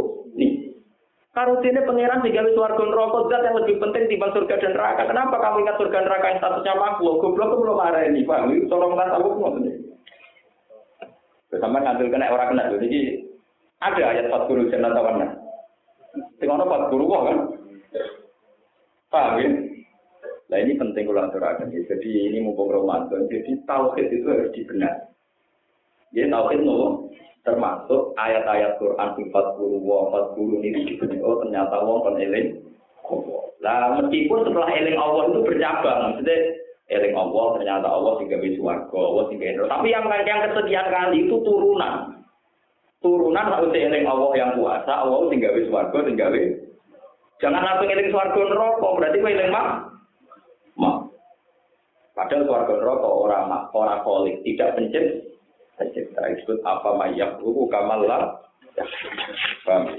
[1.35, 5.03] Karutine pangeran tiga swarga neraka zat yang lebih penting timbang surga dan neraka.
[5.03, 7.19] Kenapa kamu ingat surga neraka yang statusnya makhluk?
[7.19, 8.47] Goblok kamu belum marah ini, Pak.
[8.55, 9.67] Itu tolong tak tahu ngoten.
[11.59, 12.71] Sama ngambil kena orang kena.
[12.79, 12.99] Jadi
[13.83, 15.27] ada ayat empat guru jannah tawana.
[16.39, 17.37] Sing ono guru kok kan.
[19.11, 19.49] Paham ya?
[20.55, 21.83] Nah ini penting kalau aturakan ya.
[21.83, 23.27] Jadi ini mumpung Ramadan.
[23.27, 25.11] Jadi tauhid itu harus dibenar.
[26.15, 27.11] Ya tauhid nopo
[27.45, 29.29] termasuk ayat-ayat Quran 40
[29.85, 32.57] wa 40 ini diberi oh ternyata wong kon eling
[33.61, 36.37] lah meskipun setelah eling Allah itu bercabang maksudnya
[36.89, 41.35] eling Allah ternyata Allah sehingga bisa warga Allah sehingga tapi yang yang kesekian kali itu
[41.41, 42.13] turunan.
[43.01, 46.29] Turunan harusnya eling Allah yang kuasa Allah sehingga bisa warga sehingga
[47.41, 49.67] jangan langsung eling warga neraka berarti kau eling mak?
[50.77, 50.97] Mak.
[52.13, 53.43] Padahal warga neraka orang
[53.73, 55.24] orang kolik tidak pencet
[55.75, 58.39] tercipta disebut apa mayak ruku kamala
[59.63, 59.95] paham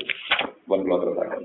[0.69, 1.43] buat keluar terus akan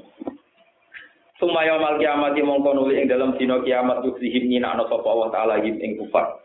[1.41, 5.73] Sumaya mal kiamat mongko nuli ing dalam dina kiamat yuksihim nyinakno sapa Allah taala him
[5.81, 6.37] ing kufar.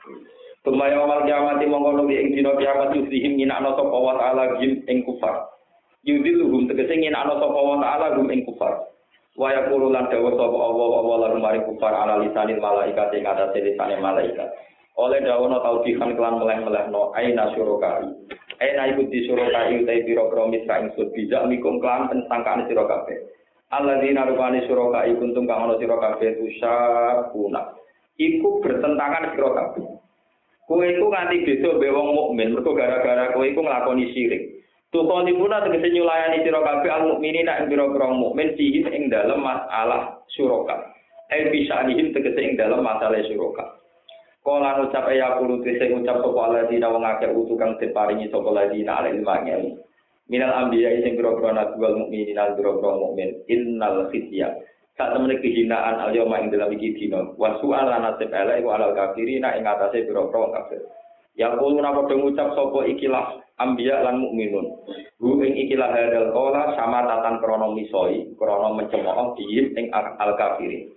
[0.64, 5.04] Sumaya mal kiamat mongko nuli ing dina kiamat yuksihim nyinakno sapa Allah taala him ing
[5.04, 5.52] kufar.
[6.06, 8.88] Yudiluhum tegese nyinakno sapa Allah taala hum ing kufar.
[9.36, 14.00] Wa yaqulu lan dawa sapa Allah Allah lan kufar ala lisanil malaikat ing atase lisane
[14.00, 14.48] malaikat
[14.96, 18.08] oleh dawono taubihan kelan meleh-meleh no aina surokai
[18.60, 23.20] aina iku di surokai utai biro-biro mitra ingsun bijak mikum kelan pensangkaan siro kabeh
[23.70, 27.76] alladzina rupani surokai kuntum kang ono siro kabeh tusabuna
[28.16, 29.84] iku bertentangan siro kabeh
[30.66, 34.42] kowe iku nganti beda be wong mukmin mergo gara-gara kowe iku nglakoni syirik.
[34.90, 40.18] Tukon ibuna tegese nyulayani sira kabeh al mukminina ing pira-pira mukmin sihim ing dalem masalah
[40.34, 40.90] suraka.
[41.30, 43.78] Eh bisa dihim tegese ing dalem masalah suraka.
[44.46, 49.02] Kala ngucap ya kulo sing ngucap sapa alladzina wong akeh utu kang diparingi sapa alladzina
[49.02, 49.74] ala ilmane.
[50.30, 54.54] Minal anbiya sing pira-pira nabi wal mukminin al mukmin innal khizya.
[54.94, 57.26] Sak temene kehinaan al yauma ing dalam iki dina.
[57.34, 60.78] Wa su'al lan nasib ala iku alal kafirina ing atase pira-pira kafir.
[61.34, 64.78] Ya kulo napa ngucap sapa ikilah anbiya lan mukminun.
[65.18, 70.94] Hu ing ikilah hadal qala sama tatan krana misoi, krana mencemooh di ing al kafirin.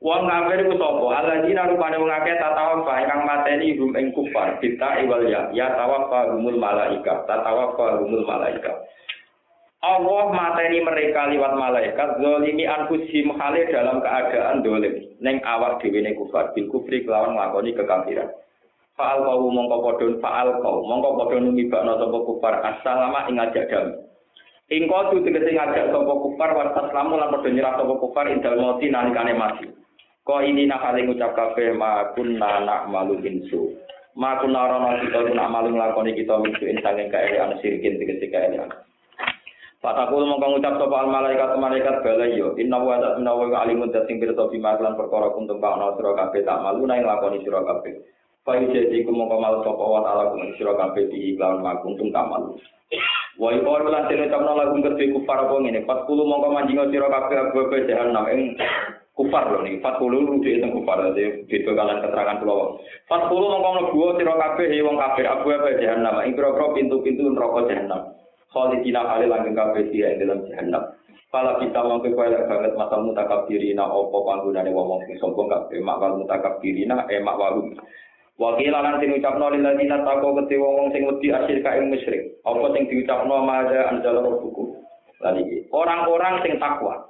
[0.00, 1.04] Wong kafir iku sapa?
[1.12, 6.32] Alladzina rupane wong akeh tatawafa ingkang mateni hum ing kufar kita iwal ya ya tawafa
[6.32, 8.80] humul malaika tatawafa humul malaika.
[9.84, 16.16] Allah mateni mereka liwat malaikat zalimi anfusihim hale dalam keadaan dolim ning awak dhewe ne
[16.16, 18.32] kufar bil kufri kelawan nglakoni kekafiran.
[18.96, 24.00] Fa'al kau mongko padha fa'al kau mongko padha numibakno sapa kufar assalamu ing ajak damai.
[24.72, 28.88] Ing kudu tegese ngajak sapa kufar wa taslamu lan padha nyerah sapa kufar indal mati
[28.88, 29.68] nalikane mati.
[30.20, 33.72] Ko ini nak kali ngucap kafe ma kunna nak malu insu.
[34.12, 38.68] Ma kunna rono kita nak malu nglakoni kita minsu insang ing kaelian sirkin tegese kaelian.
[39.80, 44.20] Fatakul mongko ngucap sapa al malaikat malaikat bala yo inna wa ta'ala wa alimun sing
[44.20, 47.96] pirsa bima lan perkara kuntum kana sira kabeh tak malu nang nglakoni sira kabeh.
[48.44, 52.28] Fa jadi mongko malu sapa wa ta'ala kum sira kabeh di iklan ma kuntum tak
[52.28, 52.60] malu.
[53.40, 55.88] Wa iqor lan tene tamna lagu kedhe kufar apa ngene.
[55.88, 58.60] Fatkulu mongko manjinga sira kabeh abu jahanam ing
[59.20, 59.76] kufar lho nih.
[59.84, 62.80] Fatkulu rujuk itu kufar dadi beda kalian keterangan kula.
[63.04, 68.00] Fatkulu mongko mlebu sira kabeh wong kafir abu apa jahanam ing pira-pira pintu-pintu neraka jahanam.
[68.48, 70.82] Khalidina kali langgeng kabeh dia ing dalam jahanam.
[71.30, 77.06] Pala kita mangke kowe lek banget masal mutakabirina opo panggonane wong sing sombong kabeh mutakabirina
[77.06, 77.76] eh makwalu.
[78.40, 82.40] Wakil lan sing ucapno lil ladina tako kete wong sing wedi asyir ka ing musyrik.
[82.40, 84.80] Apa sing diucapno maja anjala buku.
[85.20, 87.09] Lan iki orang-orang sing takwa.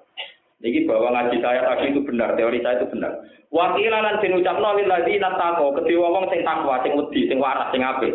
[0.61, 3.17] Niki bahwa ngaji saya tadi itu benar, teori saya itu benar.
[3.49, 7.73] Wakil lan sing ucapno lil ladina tako kete wong sing takwa, sing wedi, sing waras,
[7.73, 8.13] sing apik.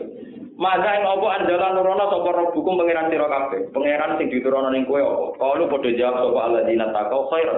[0.55, 3.67] Maka ing apa andalan nurono sapa rabbukum pangeran sira kabeh.
[3.75, 5.25] Pangeran sing diturono ning kowe apa?
[5.35, 7.49] Kalu padha jawab sapa alladzina taqau khair.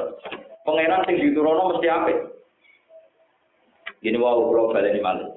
[0.66, 2.18] Pangeran sing diturono mesti apik.
[4.02, 5.30] Gini wae kula baleni malih.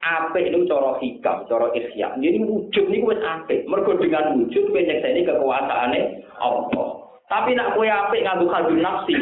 [0.00, 2.08] Apik itu cara hikam, cara ihya.
[2.14, 3.66] Jadi wujud niku wis apik.
[3.66, 6.00] Mergo dengan wujud kowe nyekseni kekuasaane
[6.38, 6.89] Allah.
[7.30, 9.14] Tapi nak kowe apik nganggo kalbu nafsi,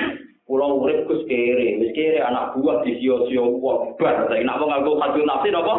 [0.48, 4.32] Kula urip Gus kere, wis kere anak buah di sio-sio kok bar.
[4.32, 5.74] Tapi nak mau nganggo kalbu nafsi napa?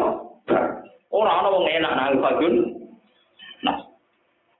[0.46, 0.64] Bar.
[1.10, 2.54] Ora ana wong enak nang Fadun.
[3.66, 3.82] Nah,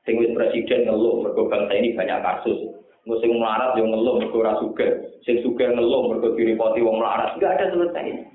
[0.03, 2.59] sing wis presiden ngeluh mergo bangsa ini banyak kasus.
[3.07, 4.91] Engko sing melarat yo ngeluh mergo ora sugih.
[5.23, 7.39] Sing sugih ngeluh mergo diripoti wong melarat.
[7.39, 8.27] Enggak ada selesai.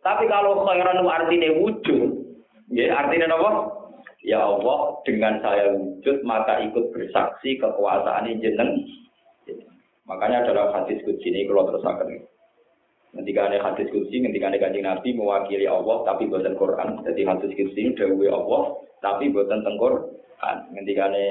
[0.00, 2.24] Tapi kalau khairan artinya wujud,
[2.72, 3.77] ya artinya apa?
[4.26, 8.82] Ya Allah, dengan saya wujud maka ikut bersaksi kekuasaan jeneng.
[10.08, 12.26] Makanya dalam hadis kudsi ini kalau terus akan
[13.08, 17.00] Ketika ada hadis kursi, ketika ada kajian Nabi mewakili Allah, tapi buatan Quran.
[17.08, 18.62] Jadi hadis kursi ini dahulu Allah,
[19.00, 20.12] tapi buatan tengkor.
[20.76, 21.26] Ketika ada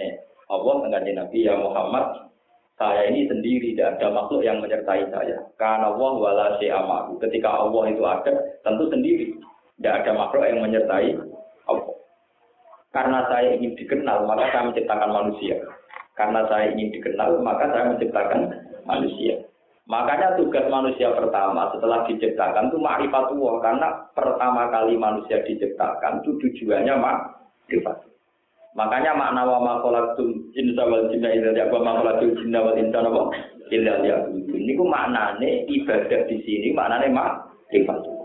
[0.50, 2.34] Allah, kajian Nabi, ya Muhammad,
[2.82, 5.38] saya ini sendiri, tidak ada makhluk yang menyertai saya.
[5.62, 7.22] Karena Allah wala amahu.
[7.22, 8.34] Ketika Allah itu ada,
[8.66, 9.38] tentu sendiri.
[9.78, 11.14] Tidak ada makhluk yang menyertai.
[12.96, 15.56] Karena saya ingin dikenal, maka saya menciptakan manusia.
[16.16, 18.42] Karena saya ingin dikenal, maka saya menciptakan
[18.88, 19.48] manusia.
[19.88, 26.92] Makanya tugas manusia pertama setelah diciptakan itu ma'rifatullah karena pertama kali manusia diciptakan itu tujuannya
[26.92, 28.04] ma'rifat.
[28.76, 33.00] Makanya makna wa ma khalaqtul insa wal jinna illa liya'budun ma khalaqtul jinna wal insa
[33.72, 33.94] illa
[34.84, 38.16] maknane ibadah di sini maknane ma'rifatullah.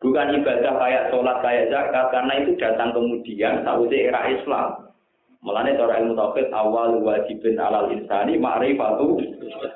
[0.00, 4.88] Bukan ibadah kayak sholat kayak zakat karena itu datang kemudian sausé era Islam.
[5.44, 9.20] Mulane cara ilmu tauhid awal wajibin alal insani ma'rifatu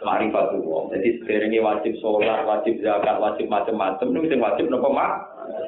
[0.00, 0.92] ma'rifatu wong.
[0.96, 5.12] Jadi sederenge wajib sholat, wajib zakat, wajib macam-macam niku sing wajib napa mak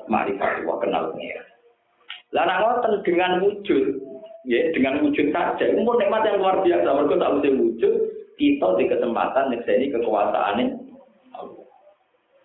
[0.09, 1.13] ma'rifatu wong kenal.
[2.33, 3.85] Lah ngoten dengan wujud,
[4.49, 6.89] ya dengan wujud saja, itu nikmat yang luar biasa.
[6.97, 7.95] Mergo tak wujud,
[8.41, 10.86] kita di kesempatan nyekseni kekuasaane Allah.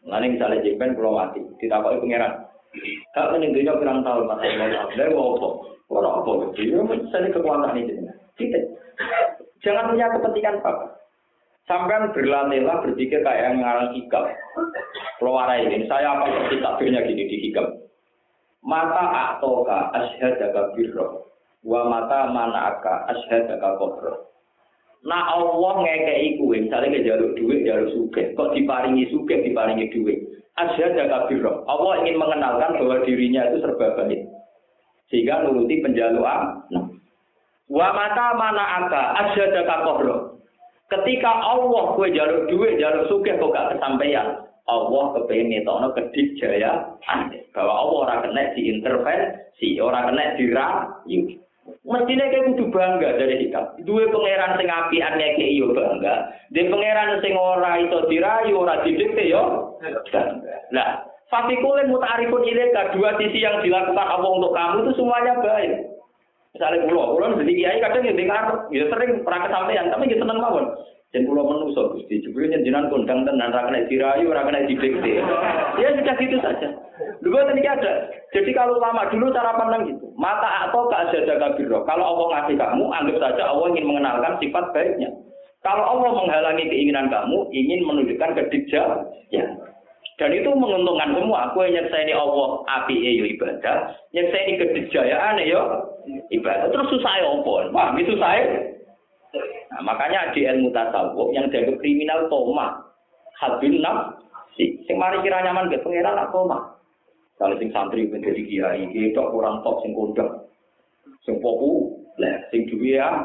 [0.02, 2.34] Mulane misalnya jemben kula mati, ditakoki pangeran.
[3.14, 4.42] Kak ning dunya pirang tahun Mas.
[4.96, 5.68] Lha opo?
[5.92, 6.80] Ora apa gitu.
[6.80, 6.80] Ya
[7.12, 8.08] saya kekuatan ini.
[8.40, 8.64] Tidak.
[9.60, 10.96] Jangan punya kepentingan apa.
[11.70, 14.26] Sampai berlatihlah berpikir kayak yang ngarang hikam.
[15.22, 17.68] Keluar ini, saya apa seperti takbirnya gini di hikam.
[18.66, 21.30] Mata atoka ashadaka birro.
[21.62, 24.32] Wa mata manaka ashadaka kodro.
[25.02, 28.38] Nah Allah ngekei kue, misalnya ke jalur duit, jalur suge.
[28.38, 30.20] Kok diparingi suge, diparingi duit.
[30.60, 31.66] Ashadaka birro.
[31.66, 34.30] Allah ingin mengenalkan bahwa dirinya itu serba baik
[35.12, 36.64] sehingga nuruti penjaluan.
[36.72, 36.88] Nah.
[37.68, 40.40] Wa mata mana aka asyada kakobro.
[40.92, 44.44] Ketika Allah kue jalur duit, jalur sugih kok gak kesampaian.
[44.68, 46.96] Allah kepengen ngetokno kedik jaya
[47.52, 51.20] bahwa Allah ora kena diintervensi, ora kena dirayu.
[51.62, 53.78] Mestinya kayak kudu bangga dari hikam.
[53.86, 56.34] Dua pangeran sing apian iyo bangga.
[56.50, 59.78] Di pangeran sing ora itu dirayu, ora didikte yo.
[60.74, 65.88] Nah, Fasikulin mutarifun ilaika dua sisi yang dilakukan Allah untuk kamu itu semuanya baik.
[66.52, 70.44] Misalnya pulau, pulau jadi kiai kadang ya dengar, ya sering pernah kesampaian, tapi ya seneng
[70.44, 70.76] mawon.
[71.12, 75.20] Jen kula menungso Gusti, jebule jenengan kondang tenan kena dirayu, ora kena didikte.
[75.76, 76.72] Ya sudah gitu saja.
[77.20, 78.08] Dulu tadi ada.
[78.32, 80.08] Jadi kalau lama dulu cara pandang gitu.
[80.16, 81.84] Mata atau ada kabiro.
[81.84, 85.12] Kalau Allah ngasih kamu, anggap saja Allah ingin mengenalkan sifat baiknya.
[85.60, 88.82] Kalau Allah menghalangi keinginan kamu, ingin menunjukkan kedikja,
[89.36, 89.46] ya.
[90.16, 91.52] Dan itu menguntungkan semua.
[91.52, 95.92] Aku yang ini Allah api yo ibadah, ini kedikjayaan yo
[96.32, 96.72] ibadah.
[96.72, 97.54] Terus susah ya apa?
[97.76, 98.71] Wah, itu saya.
[99.72, 102.84] Nah, makanya di ilmu tasawuf yang dianggap kriminal toma.
[103.40, 103.80] Hadbin
[104.54, 106.76] si Sing mari kira nyaman ke pangeran nak toma.
[107.40, 110.46] Kalau sing santri pun jadi kiai, itu kurang top sing kondang.
[111.26, 111.42] Sing
[112.20, 113.24] lah sing duwe ya,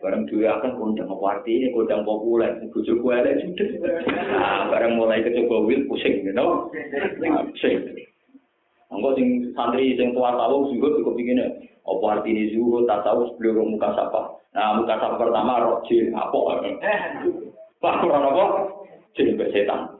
[0.00, 3.76] bareng duwe akan kondang apa ini kondang populer, bojo kuwi elek judes.
[4.08, 6.70] Nah, bareng mulai kecoba wil pusing, you know.
[7.52, 8.08] Pusing.
[8.88, 11.44] Engko sing santri sing tua tahu juga cukup begini.
[11.84, 14.36] Apa artinya zuhud, tasawuf, sebelum muka sapa.
[14.52, 16.38] Nah, muka sapa pertama, rojil, apa?
[17.80, 18.44] Pak, kurang apa?
[19.16, 19.96] Jin setan.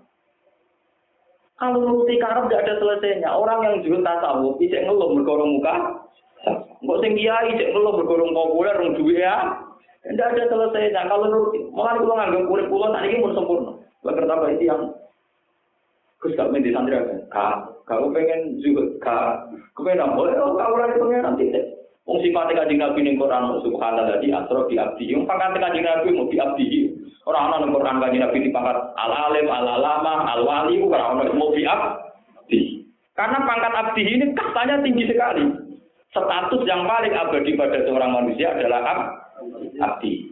[1.59, 3.31] Kalau nuruti karep tidak ada selesainya.
[3.33, 5.75] Orang yang zuhud tasawuf, tidak ngeluh berkorong muka.
[6.79, 9.37] Enggak sing kiai, tidak ngeluh berkorong populer, orang duit ya.
[10.05, 11.09] Tidak ada selesainya.
[11.09, 13.73] Kalau nuruti, malah kalau nganggap kulit pulau, tak ini pun sempurna.
[14.05, 14.83] Bakar tambah itu yang
[16.19, 16.99] Gus gak main di santri
[17.31, 17.71] kan?
[17.87, 20.23] Kau pengen zuhud, kak, kau pengen apa?
[20.43, 21.47] Oh, kau orang pengen nanti.
[22.09, 25.13] Wong sifate kanjeng Nabi ning Quran subhanallah di asra di abdi.
[25.13, 26.67] Wong pangkat kanjeng Nabi mau di abdi.
[27.29, 31.13] Ora ana ning Quran kanjeng Nabi di pangkat al alim, al alama, al wali ora
[31.13, 32.61] ana mau di abdi.
[33.13, 35.45] Karena pangkat abdi ini kastanya tinggi sekali.
[36.09, 38.99] Status yang paling abadi pada seorang manusia adalah ab,
[39.77, 40.25] abdi.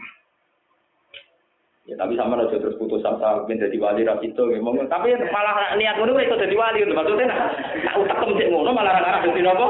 [1.87, 4.91] Ya tapi sama aja terus putus asa menjadi wali ras itu ngomong.
[4.91, 9.41] Tapi malah niat ngono itu jadi wali maksudnya nak utak cek ngono malah ora dadi
[9.47, 9.67] napa?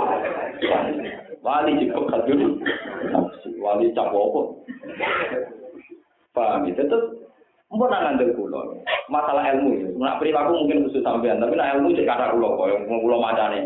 [1.45, 2.65] Wali juga kadung
[3.61, 4.41] wali cap apa?
[6.33, 7.01] Paham itu tetap
[7.67, 8.63] Mbok nang ngandel kula.
[9.11, 9.89] Masalah ilmu ya.
[9.99, 13.61] Nak perilaku mungkin khusus sampean, tapi nak ilmu cek kata kula yang kula macane.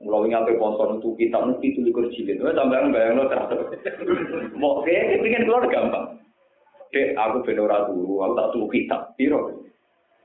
[0.00, 2.40] Kula wingi ape poso nutu kitab nutu itu likur jilid.
[2.40, 3.68] Wes sampean bayangno terus.
[4.56, 6.18] Mbok kene pengen kula gampang.
[6.88, 9.00] Dek, aku ben ora turu, aku tak turu kitab.
[9.20, 9.60] Piro?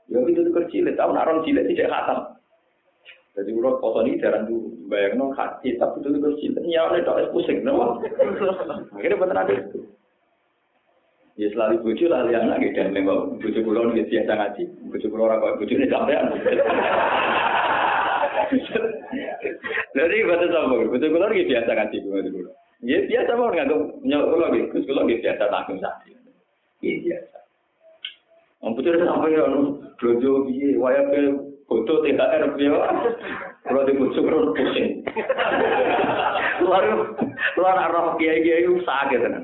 [0.08, 2.18] Ya itu aku nak rong jilid tidak khatam.
[3.34, 6.62] Jadi kalau foto ini jarang tuh bayang no hati, tapi itu cinta.
[6.62, 7.98] Ya oleh tak pusing, no.
[8.94, 9.82] Akhirnya benar ada itu.
[11.34, 15.26] Ya selalu bucu lah lihat lagi dan memang bucu pulau ini biasa ngaji, bucu pulau
[15.26, 16.30] orang kau bucu ini sampean.
[19.98, 22.54] Jadi betul sama, bucu pulau ini biasa ngaji bucu pulau.
[22.86, 23.66] Ya biasa mau nggak
[24.06, 26.13] nyok pulau gitu, pulau biasa takut sakit.
[26.84, 27.00] biasa.
[27.08, 27.38] biasa.
[28.64, 29.60] Membutuhkan apa ya, lu
[30.00, 31.20] belanja biaya, waya ke
[31.64, 32.92] butuh tidak air biaya,
[33.64, 35.04] kalau dibutuh kalau pusing.
[36.64, 36.84] Luar
[37.56, 39.34] luar arah biaya biaya itu sakit kan.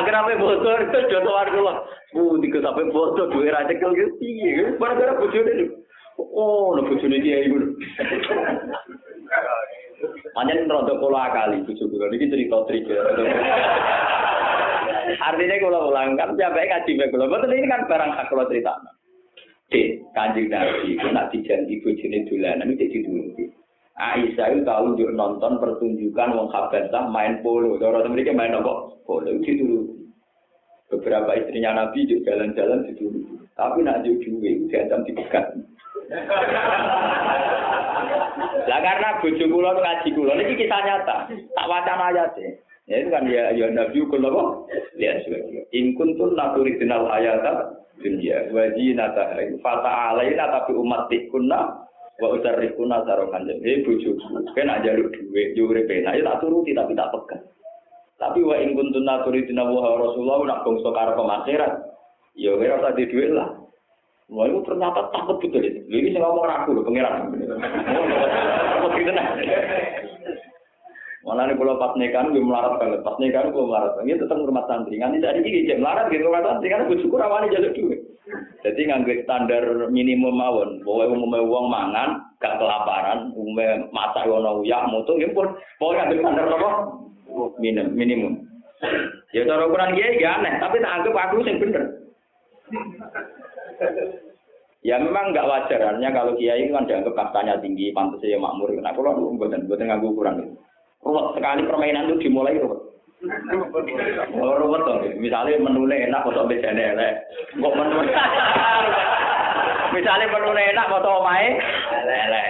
[0.00, 1.76] Agar apa butuh itu jodoh warga lah.
[2.14, 5.64] Bu, tiga sampai butuh dua raja kalau tinggi, barang-barang butuh oh, ini.
[6.14, 7.42] Oh, nak butuh ini dia.
[10.32, 12.94] Panjang rodo pola kali bojo gue ini cerita cerita
[15.14, 18.72] Artinya kalau ulang kan sampai kaji kalau betul ini kan barang hak kalau cerita.
[19.72, 23.44] Dek, kanjeng Nabi itu nak dijanji bojone dolanan itu dituruti.
[23.94, 27.78] Aisyah itu tahu untuk nonton pertunjukan wong Habasah main polo.
[27.78, 28.90] Orang mereka main apa?
[29.06, 30.04] Polo itu dituruti.
[30.92, 33.34] Beberapa istrinya Nabi juga jalan-jalan dituruti.
[33.54, 35.54] Tapi nak juga itu diancam dipegat.
[38.64, 41.16] Lah karena bojo kula ngaji kula niki kisah nyata.
[41.30, 42.34] Tak wacana ayat
[42.84, 43.00] Ya.
[43.00, 44.48] Itu kan ya ya Nabi kula kok.
[45.00, 51.80] Ya sebagai in kuntum naturidinal ayata dunia wajinata fata alaina tapi umat tikunna
[52.20, 53.48] wa utarikuna tarokan.
[53.48, 57.44] Jadi bujuku kan aja lu duwe jure pena ya tak turuti tapi tak pegang.
[58.20, 61.72] Tapi wa in kuntum naturidina wa rasulullah nak bangsa karo akhirat
[62.36, 63.63] ya ora usah duit lah
[64.32, 65.84] Wah, itu ternyata takut betul itu.
[65.84, 67.28] Ini saya ngomong ragu loh, pengiran.
[68.72, 69.36] Takut gitu nah.
[71.24, 74.64] Malah nih kalau pas nikah gue melarat banget, pas nikah gue melarat banget, tetap rumah
[74.68, 75.00] santri.
[75.00, 78.00] Nanti tadi ini jam melarat gitu rumah santri karena gue syukur awalnya jalur duit.
[78.64, 84.88] Jadi nggak standar minimum mawon, bahwa umumnya uang mangan, gak kelaparan, umumnya mata wono uyak
[84.88, 86.70] mutu, ya pun mau ngambil standar apa?
[87.60, 88.32] Minimum, minimum.
[89.36, 91.84] Ya cara ukuran kiai gak aneh, tapi tak anggap aku sih bener.
[94.84, 98.68] Ya memang nggak wajar, artinya kalau kiai kan dianggap kastanya tinggi, pantasnya makmur.
[98.76, 100.60] Nah kalau buatan buatan nganggu ukuran itu.
[101.00, 102.93] Ruwet sekali permainan itu dimulai ruwet.
[104.34, 105.00] Ruwet dong.
[105.20, 107.14] Misalnya menunya enak, foto bejane elek.
[107.58, 107.98] Kok menu
[109.94, 111.48] Misalnya menunya enak, foto omae
[112.04, 112.48] elek.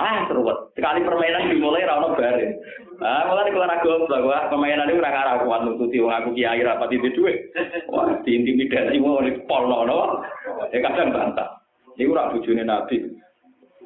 [0.00, 0.74] Ah, seruat.
[0.74, 2.58] Sekali permainan dimulai ra ono bare.
[2.98, 6.80] Ah, mulai keluar aku bahwa permainan itu ora karo aku nututi wong aku kiai ra
[6.80, 7.38] pati duwe.
[7.86, 10.00] Wah, diintimidasi mau di polno no.
[10.74, 11.62] Ya kadang bantah.
[11.94, 12.98] Iku ora bojone Nabi.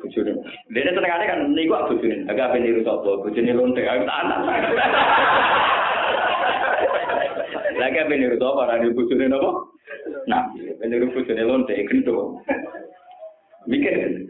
[0.00, 0.32] Bojone.
[0.72, 2.24] Dene senengane kan niku bojone.
[2.32, 3.20] Agak ben niru sapa?
[3.20, 3.82] Bojone lonte.
[3.84, 4.38] Aku tak anak.
[7.74, 8.60] Lagi ben niru sapa?
[8.64, 9.50] Ora niru bojone napa?
[10.30, 10.72] Nabi.
[10.78, 12.38] Ben niru bojone lonte kendo.
[13.66, 14.28] Mikir.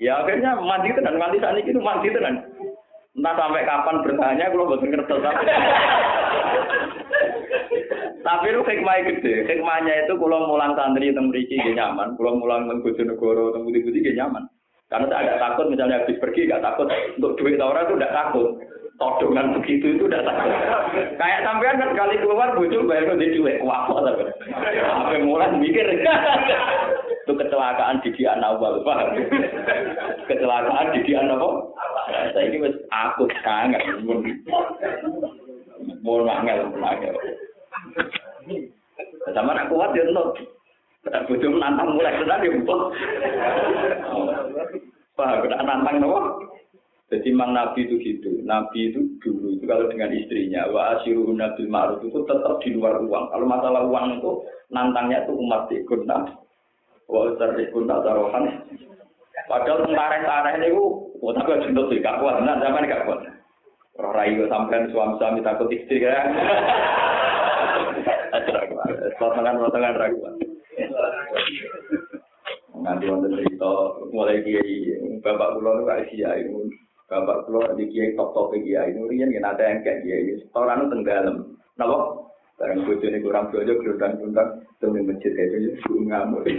[0.00, 2.40] Ya akhirnya mandi tenan, mandi saat ini itu mandi tenan.
[3.10, 5.44] Entah sampai kapan bertanya, kalau bosan ngerti tapi.
[8.24, 9.34] tapi itu hikmah gede.
[9.44, 14.00] Hikmahnya itu kalau mulang santri teng mriki gak nyaman, kalau mulang teng Bojonegoro teng Putih-Putih
[14.08, 14.44] gak nyaman.
[14.90, 16.86] Karena saya agak takut misalnya habis pergi gak takut
[17.18, 18.48] untuk duit orang itu tidak takut.
[19.00, 20.52] Todongan begitu itu tidak takut.
[21.16, 24.28] Kayak sampean kan kali keluar bojo bayar ke duit kuapa tapi.
[24.84, 25.88] Apa mulai mikir.
[27.30, 29.14] itu kecelakaan di dian awal paham
[30.26, 31.48] kecelakaan di apa
[32.34, 33.80] saya ini mas aku sangat.
[36.02, 37.14] Mau nangel nangel
[39.30, 40.04] sama nak kuat ya
[41.06, 42.92] tak butuh nantang mulai dia butuh
[45.16, 46.29] paham kita nantang no jadi
[47.40, 48.44] memang Nabi itu gitu.
[48.44, 53.00] Nabi itu dulu itu kalau dengan istrinya, wa asyiru nabil ma'ruf itu tetap di luar
[53.00, 53.32] uang.
[53.32, 56.04] Kalau masalah uang itu nantangnya itu umat ikut.
[57.08, 58.44] Wa sarrikun tarohan.
[59.48, 63.24] Padahal tentara-tentara ini ku, oh tapi harus untuk gak kuat, nah zaman gak kuat.
[63.96, 66.28] Roh rayu sampean suami-suami takut istri kan.
[69.16, 70.36] Potongan potongan raguan.
[72.80, 73.72] Nanti wonten cerita
[74.14, 76.48] mulai kiai bapak kula nu kaya kiai
[77.10, 81.58] bapak kula di kiai top top kiai nu riyen ada yang kayak kiai setoran tenggelam.
[81.74, 82.30] Napa?
[82.54, 86.46] Barang bojone kurang bojo glundang-glundang temen masjid itu yo ngamuk.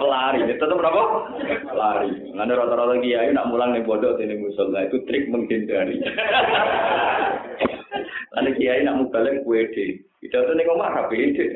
[0.00, 1.02] Lari, tetap berapa?
[1.70, 2.34] Lari.
[2.34, 6.00] Ngene rata-rata kiai nak mulang ning pondok dene musala itu trik menghindari.
[8.34, 10.02] Lalu kiai nak mubalek kue de.
[10.24, 11.46] Tidak tuh ning omah rapi de.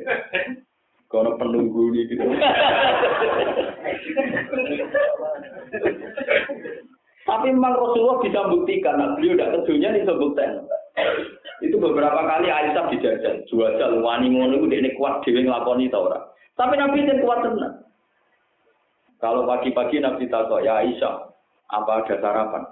[1.09, 2.20] Kono penunggu ini gitu.
[7.25, 10.61] Tapi memang Rasulullah bisa buktikan, nah, beliau tidak kedunya nih sebutkan.
[11.64, 16.20] Itu beberapa kali Aisyah dijajal, jual wani ngono itu ini kuat dewi ngelakoni tau ora.
[16.61, 17.81] Tapi Nabi itu kuat tenang.
[19.25, 21.14] Kalau pagi-pagi Nabi tahu ya Aisyah,
[21.72, 22.62] apa ada sarapan?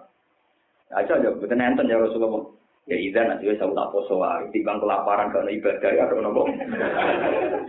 [0.93, 2.53] Aisyah jawab, betul nenten ya Rasulullah.
[2.91, 4.19] Ya izan nanti saya tak poso
[4.51, 6.51] di bang kelaparan karena ibadah ya nopo.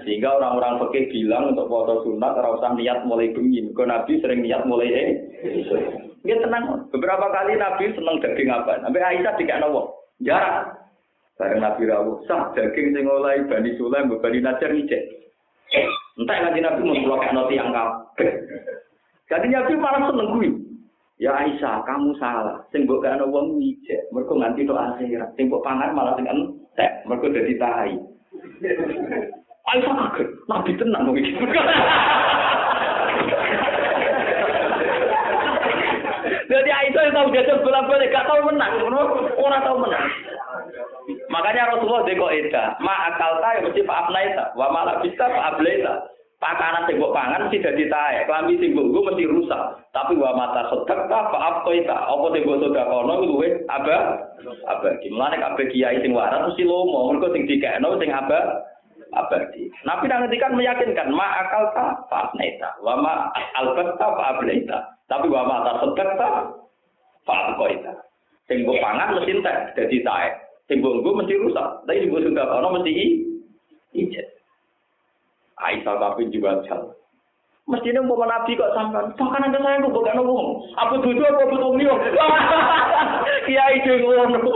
[0.02, 3.62] Sehingga orang-orang fakir bilang untuk foto sunat harus niat mulai bengi.
[3.62, 5.10] Nabi sering niat mulai eh.
[6.24, 6.88] Dia tenang.
[6.88, 8.80] Beberapa kali Nabi senang daging apa?
[8.80, 10.08] Nabi Aisyah tidak nopo.
[10.24, 10.72] Jarak.
[11.36, 15.04] Bareng Nabi rawuh, sah daging sing oleh Bani Sulaim, Bani Najar ngicek.
[16.16, 18.32] Entah nanti Nabi mau pulang noti yang kabeh.
[19.28, 20.50] Jadi Nabi malah seneng gue.
[21.20, 22.62] Ya Aisyah, kamu salah.
[22.72, 25.30] Sing mbok ana wong ngicek, mergo nganti akhirat.
[25.36, 27.96] Sing mbok pangan malah sing entek, mergo dadi tahi.
[29.74, 31.32] Aisyah kaget, Nabi tenang kok iki.
[36.52, 38.76] Jadi Aisyah tahu jajal bolak-balik, gak tahu menang,
[39.40, 40.08] orang tahu menang.
[41.32, 45.94] Makanya Rasulullah deko eda, ma akal tayo mesti pak abnaita, wa malah bisa pak ablaita.
[46.44, 49.80] Pakanan sing pangan mesti dadi tae, klambi sing mbok mesti rusak.
[49.96, 54.20] Tapi wa mata sedek ta pak abtoita, apa sing mbok sedakono luwe aba
[54.68, 55.08] abadi.
[55.08, 58.60] Mulane kabeh kiai sing waras mesti lomo, mergo sing dikekno sing aba
[59.16, 59.72] abadi.
[59.88, 63.32] Nabi nang ngendikan meyakinkan ma akal ta pak abnaita, wa ma
[63.64, 64.78] albat ta pak ablaita.
[65.14, 66.50] Tapi wa mata sedek ta
[67.22, 67.94] pak abtoita.
[68.50, 70.34] Sing mbok pangan mesti entek dadi tae.
[70.66, 71.86] Sing mbok mesti rusak.
[71.86, 73.22] Tapi sing mbok sedakono mesti
[73.94, 74.26] ijet.
[75.62, 76.98] Aisyah tapi juga jal.
[77.70, 79.14] Mesti ini mau nabi kok sampai.
[79.14, 80.48] Bahkan ada saya kok bukan ngomong.
[80.82, 81.94] Apa tujuh apa betul nih?
[83.46, 84.54] Kiai ngono.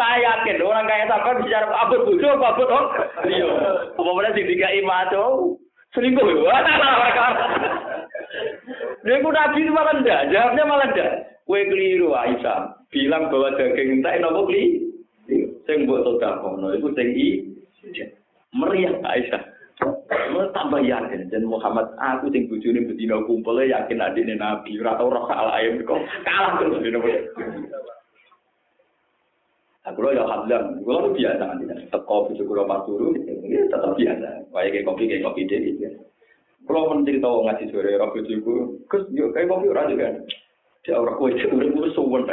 [0.00, 2.84] Saya yakin orang kayak sampai bicara tujuh apa betul.
[3.28, 3.50] Iya.
[3.92, 5.54] Apa boleh sih tiga imato?
[5.92, 6.56] Selingkuh ya?
[9.04, 10.28] Dia pun nabi itu malah enggak.
[10.28, 11.12] Jawabnya malah enggak.
[11.48, 12.88] Kue keliru Aisyah.
[12.90, 14.90] Bilang bahwa daging entek nopo keliru.
[15.68, 16.42] Sing mbok sedekah
[16.74, 17.28] itu sing i
[18.56, 19.42] meriah Aisyah.
[20.30, 25.08] Mau tambah yakin dan Muhammad aku sing bojone bedina kumpul yakin adine Nabi ora tau
[25.08, 27.00] roh salah ayam kok kalah terus dina
[29.88, 33.16] Aku lo ya hadam, gue lo biasa tidak teko bojo kulo pas turu,
[33.48, 34.44] ya tetap biasa.
[34.52, 35.88] Kayak kopi kayak kopi deh gitu.
[36.68, 38.54] Kalau menteri tahu ngaji sore, roh bojoku,
[38.86, 40.22] kus yuk kayak kopi ora juga.
[40.88, 42.24] Ya ora kowe cek urip ku suwun.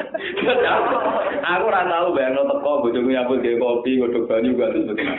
[1.43, 5.09] Aku ora tau bayangno teko bojoku nyambut gawe kopi, godhog banyu gak terus mboten.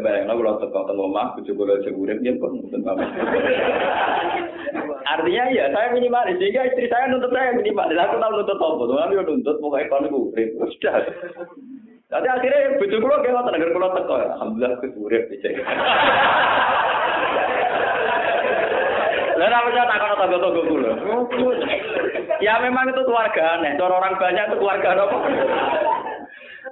[0.00, 3.08] Bayangno kula teko teng omah bojoku ora cek urip yen kok mboten pamit.
[5.04, 8.00] Artinya ya saya minimalis sehingga istri saya nuntut saya minimalis.
[8.00, 10.94] Aku tahu nuntut tuh aku nuntut pokoknya kalau gue urip sudah.
[12.10, 14.14] Jadi akhirnya bujuk kulo kayak ngotot negara kulo teko.
[14.18, 15.24] Alhamdulillah aku urip.
[19.34, 20.92] Lalu apa sih takkan tangga tangga kulo?
[22.38, 23.74] Ya memang itu keluarga aneh.
[23.74, 25.16] Cara orang banyak itu keluarga apa?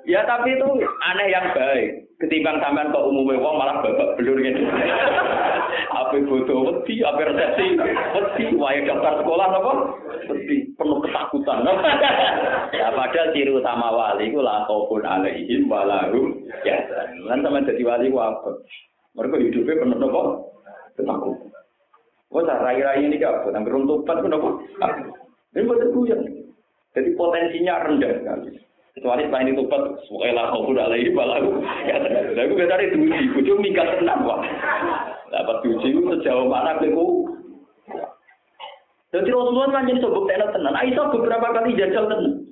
[0.02, 1.88] Ya tapi itu aneh yang baik.
[2.18, 4.62] Ketimbang sampean kok umumnya wong malah babak belur gitu.
[5.90, 9.72] apa butuh wedi, apa resepsi wedi, wae daftar sekolah apa?
[10.30, 11.66] Wedi, penuh ketakutan.
[12.78, 16.78] ya padahal ciri utama wali itu lah khaufun alaihim walahum ya.
[17.26, 18.50] Lan sama jadi wali ku apa?
[19.18, 20.22] Mereka hidupnya penuh apa?
[20.98, 21.51] Ketakutan.
[22.32, 23.52] Wah, rai-rai ini apa?
[23.52, 24.50] Yang beruntukan pun apa?
[25.52, 26.22] Ini buat yang
[26.92, 28.56] Jadi potensinya rendah sekali.
[28.92, 31.64] Kecuali selain itu pet, semuanya kau udah lagi balaku.
[31.88, 31.96] Ya,
[32.44, 34.44] aku gak cari duji, ujung minggat tenang wah.
[35.32, 37.24] Dapat duji itu sejauh mana aku.
[39.12, 40.76] Jadi Rasulullah kan jadi sobek tenan tenan.
[40.76, 42.48] Aisyah beberapa kali jajal tenan.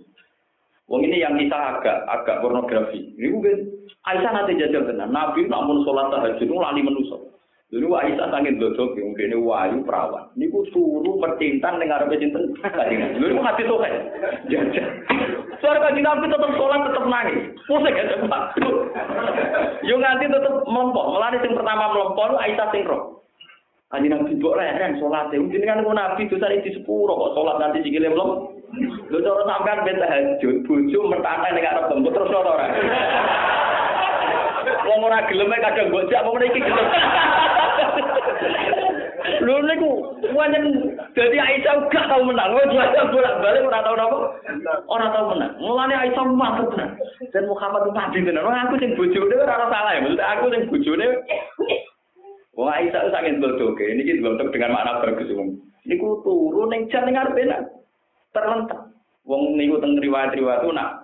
[0.89, 3.17] Wong ini yang kisah agak agak pornografi.
[3.21, 3.57] Ini mungkin
[4.09, 5.13] Aisyah nanti jajal tenan.
[5.13, 7.30] Nabi namun sholat tahajud itu lali menusuk.
[7.71, 10.27] Dulu Aisyah sangat dodok, mungkin wahyu perawan.
[10.35, 12.43] Ini ku suruh percintaan dengan Arab cinta.
[13.15, 13.91] Dulu ku hati sohe.
[14.51, 14.87] Jajah.
[15.63, 17.55] Suara kaji nabi tetap sholat, tetap nangis.
[17.71, 18.43] Pusing ya cepat.
[19.87, 21.15] Yo nganti tetap melompok.
[21.15, 23.23] Melani yang pertama melompok, Aisyah sing roh.
[23.95, 25.31] Kaji nabi buat leren sholat.
[25.31, 28.31] Mungkin kan ku nabi itu tadi di sepuluh kok sholat nanti sikile belum.
[29.15, 32.67] Lu cara sampean beta bojo mertante ning arep bembut terus ora.
[34.61, 36.87] Wong ora gelem kadang gojak apa iki gelem.
[39.41, 39.91] Lho niku
[40.37, 40.65] wanen
[41.17, 42.53] dadi Aisyah gak tau menang.
[42.53, 44.19] Wong juara bolak-balik ora tau napa?
[44.89, 45.53] Ora tau menang.
[45.61, 46.91] Mulane Aisyah mantep tenan.
[47.33, 48.45] Dan Muhammad itu tadi tenan.
[48.45, 50.01] Wong aku sing bojone ora salah ya.
[50.05, 51.07] Maksud aku sing bojone
[52.57, 53.03] Wong Aisyah
[53.41, 53.71] bodoh.
[53.79, 55.33] Ini kita bentuk dengan makna bagus.
[55.89, 57.37] Niku turun ning jan ning arep
[58.37, 58.81] terlentak.
[59.25, 61.00] Wong niku teng riwayat-riwayat nak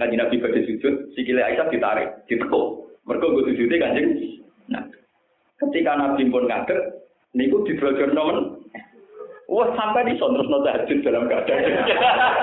[0.00, 2.88] Kanjeng Nabi pada sujud, sikile Aisyah ditarik, ditekuk.
[3.04, 4.08] Mereka gue sujudnya kanjeng.
[4.72, 4.88] Nah,
[5.60, 7.04] ketika Nabi pun ngaget,
[7.36, 8.64] niku dibelajar nomen.
[9.52, 11.84] Wah sampai di terus nota tahajud dalam keadaan.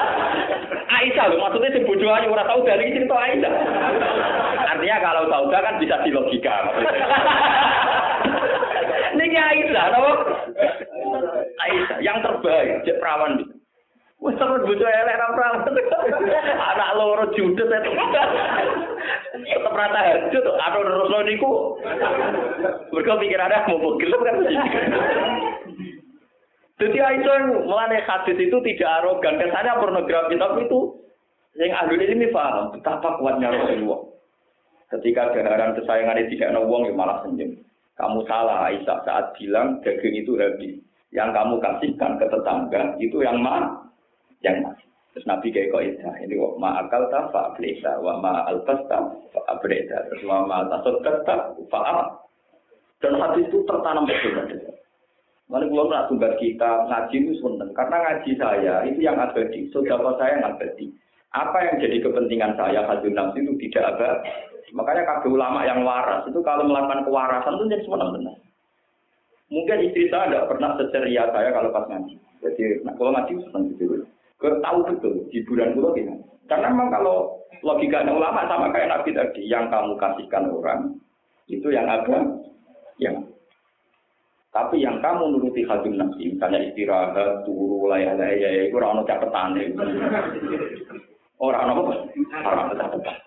[1.01, 3.53] Aisyah loh, maksudnya si bojo aja orang tahu dari cerita Aisyah.
[4.77, 6.57] Artinya kalau tahu kan bisa dilogika.
[9.17, 10.09] Ini Aisyah, tahu?
[11.57, 13.56] Aisyah yang terbaik, cek perawan.
[14.17, 15.47] Wes sampe bojo elek ra.
[16.73, 17.91] Anak loro judet itu.
[19.37, 21.51] Tetep ra tahajud, anu terusno niku.
[22.89, 24.35] Mergo ada mau gelem kan.
[26.77, 30.93] Jadi Aisyah melane hadis itu tidak arogan, kesannya pornografi, tapi itu
[31.57, 34.05] yang ahli ini paham betapa kuatnya Rasulullah.
[34.93, 37.57] Ketika gaharan kesayangan itu tidak nawang ya malah senyum.
[37.97, 40.77] Kamu salah Aisyah saat bilang daging itu habis.
[41.09, 43.86] Yang kamu kasihkan ke tetangga itu yang mana?
[44.45, 44.87] Yang masih.
[45.17, 48.85] Terus Nabi kayak kok itu, ini kok ma akal ta fa ablesa, wa ma alfas
[48.85, 49.01] ta
[49.33, 51.81] fa abreda, terus wa ma tasod ta fa
[53.01, 54.77] Dan hati itu tertanam betul betul.
[55.49, 60.13] Mana belum nak tugas kita ngaji itu sebentar, karena ngaji saya itu yang abadi, saudara
[60.21, 60.85] saya yang abadi.
[61.33, 64.21] Apa yang jadi kepentingan saya hajul nafsi itu tidak ada.
[64.75, 68.37] Makanya kabeh ulama yang waras itu kalau melakukan kewarasan itu jadi benar.
[69.47, 72.21] Mungkin istri saya tidak pernah seceria saya kalau pas ngaji.
[72.43, 74.03] Jadi kalau ngaji senang gitu.
[74.37, 76.23] Gue tahu betul hiburan gue gimana.
[76.47, 80.95] Karena memang kalau logika ulama sama kayak Nabi tadi, yang kamu kasihkan orang
[81.49, 82.37] itu yang ada,
[83.01, 83.15] yang
[84.53, 88.13] tapi yang kamu nuruti hati nafsi, misalnya istirahat, turu, ya,
[88.65, 89.53] itu orang catatan
[91.37, 91.93] Orang apa?
[92.41, 93.17] Orang catatan.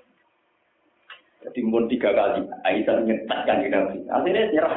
[1.40, 3.96] Jadi pun tiga kali, Aisyah nyetakkan di Nabi.
[4.10, 4.74] Akhirnya nyerah.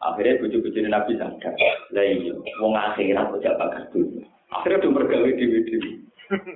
[0.00, 1.54] Akhirnya bujuk-bujuk Nabi sadar.
[1.94, 4.20] Lah iya, wong akhirat kok dulu.
[4.50, 5.90] Akhirnya udah bergawe dewi-dewi.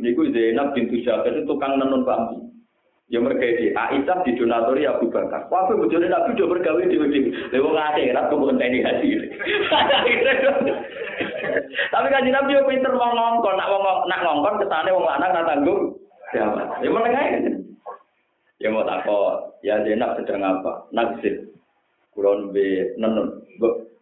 [0.03, 2.51] Niku Zainab bintu Jabir itu tukang nenun bambu.
[3.13, 5.47] Ya mereka di Aisyah di donatori Abu Bakar.
[5.53, 7.31] Wah, aku bujurnya Nabi udah bergawe dewi-dewi.
[7.53, 9.09] Lewo ngakhirat kemudian tani hati.
[11.93, 15.47] Tapi kan Nabi yo pinter mau ngongkon, nak wong nak ngongkon kesane wong lanang nak
[15.47, 15.95] tanggung.
[16.35, 16.51] Ya,
[16.83, 17.25] ya menengah
[18.63, 20.89] Ya mau takut, ya Zainab sedang apa?
[20.91, 21.54] Naksir.
[22.15, 23.43] Kulon be nenun.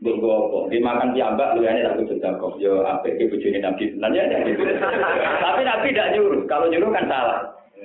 [0.03, 0.59] Gue apa?
[0.69, 2.59] Dimakan piambak lu ini aku sudah kok.
[2.59, 4.63] Yo apa ke bujuni nabi ada gitu.
[5.39, 6.43] Tapi nabi tidak nyuruh.
[6.51, 7.41] Kalau nyuruh kan salah.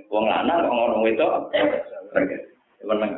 [0.09, 1.27] Wong lanang wong orang itu.
[2.85, 3.11] Menang.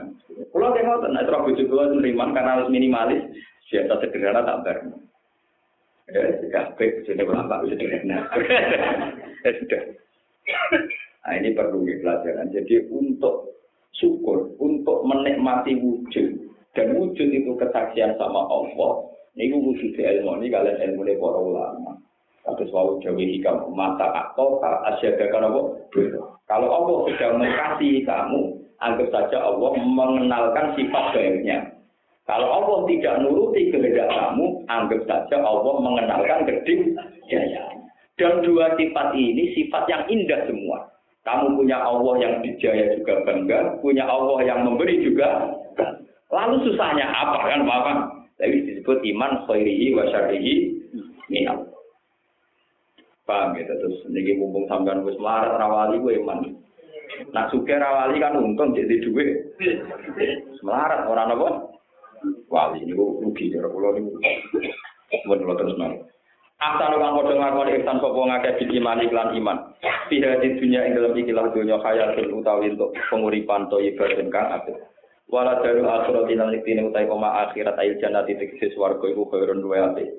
[0.49, 3.21] Kalau dia ngotot, nah terus bujuk gue nerima karena harus minimalis.
[3.69, 4.77] Biasa sederhana tak ber.
[6.09, 8.17] Ya, kabeh bujuni berapa sederhana.
[9.39, 9.83] Ya sudah.
[11.23, 12.51] Nah ini perlu pelajaran.
[12.51, 13.55] Jadi untuk
[13.95, 21.05] syukur, untuk menikmati wujud, dan wujud itu kesaksian sama Allah, Niku kudu diilmoni kalian ilmu
[21.05, 21.91] para ulama.
[22.43, 24.57] Kados wau jawi hikam mata atau
[24.89, 25.61] asyada apa?
[26.49, 31.61] Kalau Allah sudah mengasihi kamu, anggap saja Allah mengenalkan sifat baiknya.
[32.25, 36.97] Kalau Allah tidak nuruti kehendak kamu, anggap saja Allah mengenalkan gede
[37.29, 37.63] jaya.
[38.17, 40.89] Dan dua sifat ini sifat yang indah semua.
[41.23, 45.53] Kamu punya Allah yang dijaya juga bangga, punya Allah yang memberi juga.
[46.29, 47.97] Lalu susahnya apa kan Bapak?
[48.37, 50.53] Tapi disebut iman khairihi wa syarihi
[51.27, 51.65] minal.
[53.25, 56.53] Paham gitu terus niki mumpung sampean wis melarat rawali gue iman.
[57.33, 59.57] Nak suke rawali kan untung jadi duit.
[60.61, 61.49] Melarat orang apa?
[62.49, 64.17] Wali niku rugi cara kula niku.
[65.25, 65.93] Mun kula terus nang.
[66.59, 69.57] Asal kang padha ngakoni ihsan sapa ngakeh bil iman iklan iman.
[70.11, 74.75] Piha di dunia ing dalam ikilah dunya khayatun utawi untuk penguripan to ibadah kang apik.
[75.29, 79.77] Wala daru akhirat lan iktine utawi koma akhirat ayil jannati tegese swarga iku khairun luwe
[79.77, 80.09] apik.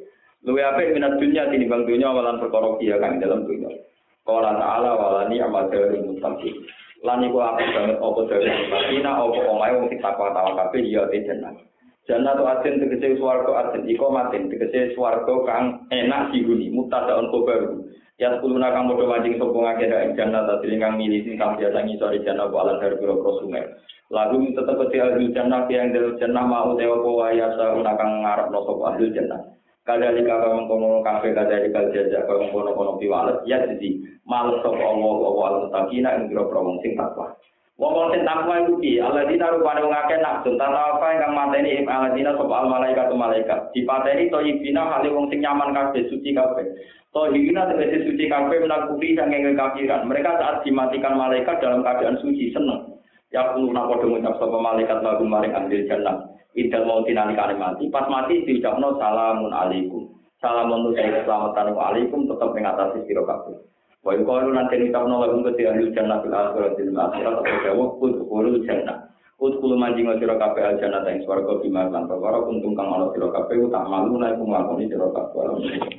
[0.46, 3.74] Luwe apik minat dunya tinimbang dunya walan perkara kiya kang dalam dunya.
[4.22, 6.62] Qala ta'ala walani amal dari mutaqin.
[7.02, 11.02] Lan iku apik banget apa dari mutaqin apa omahe wong sing takwa tawa kabeh ya
[11.10, 11.58] te jannah.
[12.06, 17.82] Jannah tu asin tegese swarga asin iko matin tegese swarga kang enak dihuni mutadaun kobaru.
[18.20, 22.20] Ya kuluna kang padha mancing sapa ngakeh ing jannah tadi kang sing kang biasa ngisori
[22.20, 23.64] jannah wala dari pira-pira sungai.
[24.12, 28.52] Lagu tetep di ahli jannah yang dari jannah mau tewa wa ya sa kang ngarep
[28.52, 29.40] no sapa ahli jannah.
[29.88, 33.88] Kadali kaka mengkono kafe kadali kal jaja kau mengkono kono piwalet ya jadi
[34.28, 37.32] males sapa Allah wa al mutakina ing pira-pira wong sing takwa.
[37.80, 39.00] Wong sing takwa iku piye?
[39.00, 43.08] Alladzina rupane wong akeh nak sun tata apa ingkang mateni ing alladzina sapa al malaikat
[43.16, 43.72] malaikat.
[43.72, 46.68] Dipateni toyibina hale wong sing nyaman kabeh suci kabeh.
[47.10, 50.06] Toyibina tegese suci kabeh menak kufi sange kekafiran.
[50.06, 53.02] Mereka saat dimatikan malaikat dalam keadaan suci seneng.
[53.34, 56.30] Ya kulo nak padha ngucap sapa malaikat lagu maring ahli jannah.
[56.54, 60.06] Idal mau tinali mati, pas mati diucapno salamun alaikum.
[60.38, 63.58] Salamun utai keselamatan alaikum tetap mengatasi sira kabeh.
[64.06, 68.62] Wa yuqalu nanti ucapno lagu ke ahli jannah fil akhirat fil akhirat atau jawab udkhulul
[68.62, 69.10] jannah.
[69.42, 73.34] Udkhulu manjing sira kabeh al jannah ing swarga bima lan perkara kuntum kang ana sira
[73.34, 75.90] kabeh utak malu nek nglakoni sira kabeh.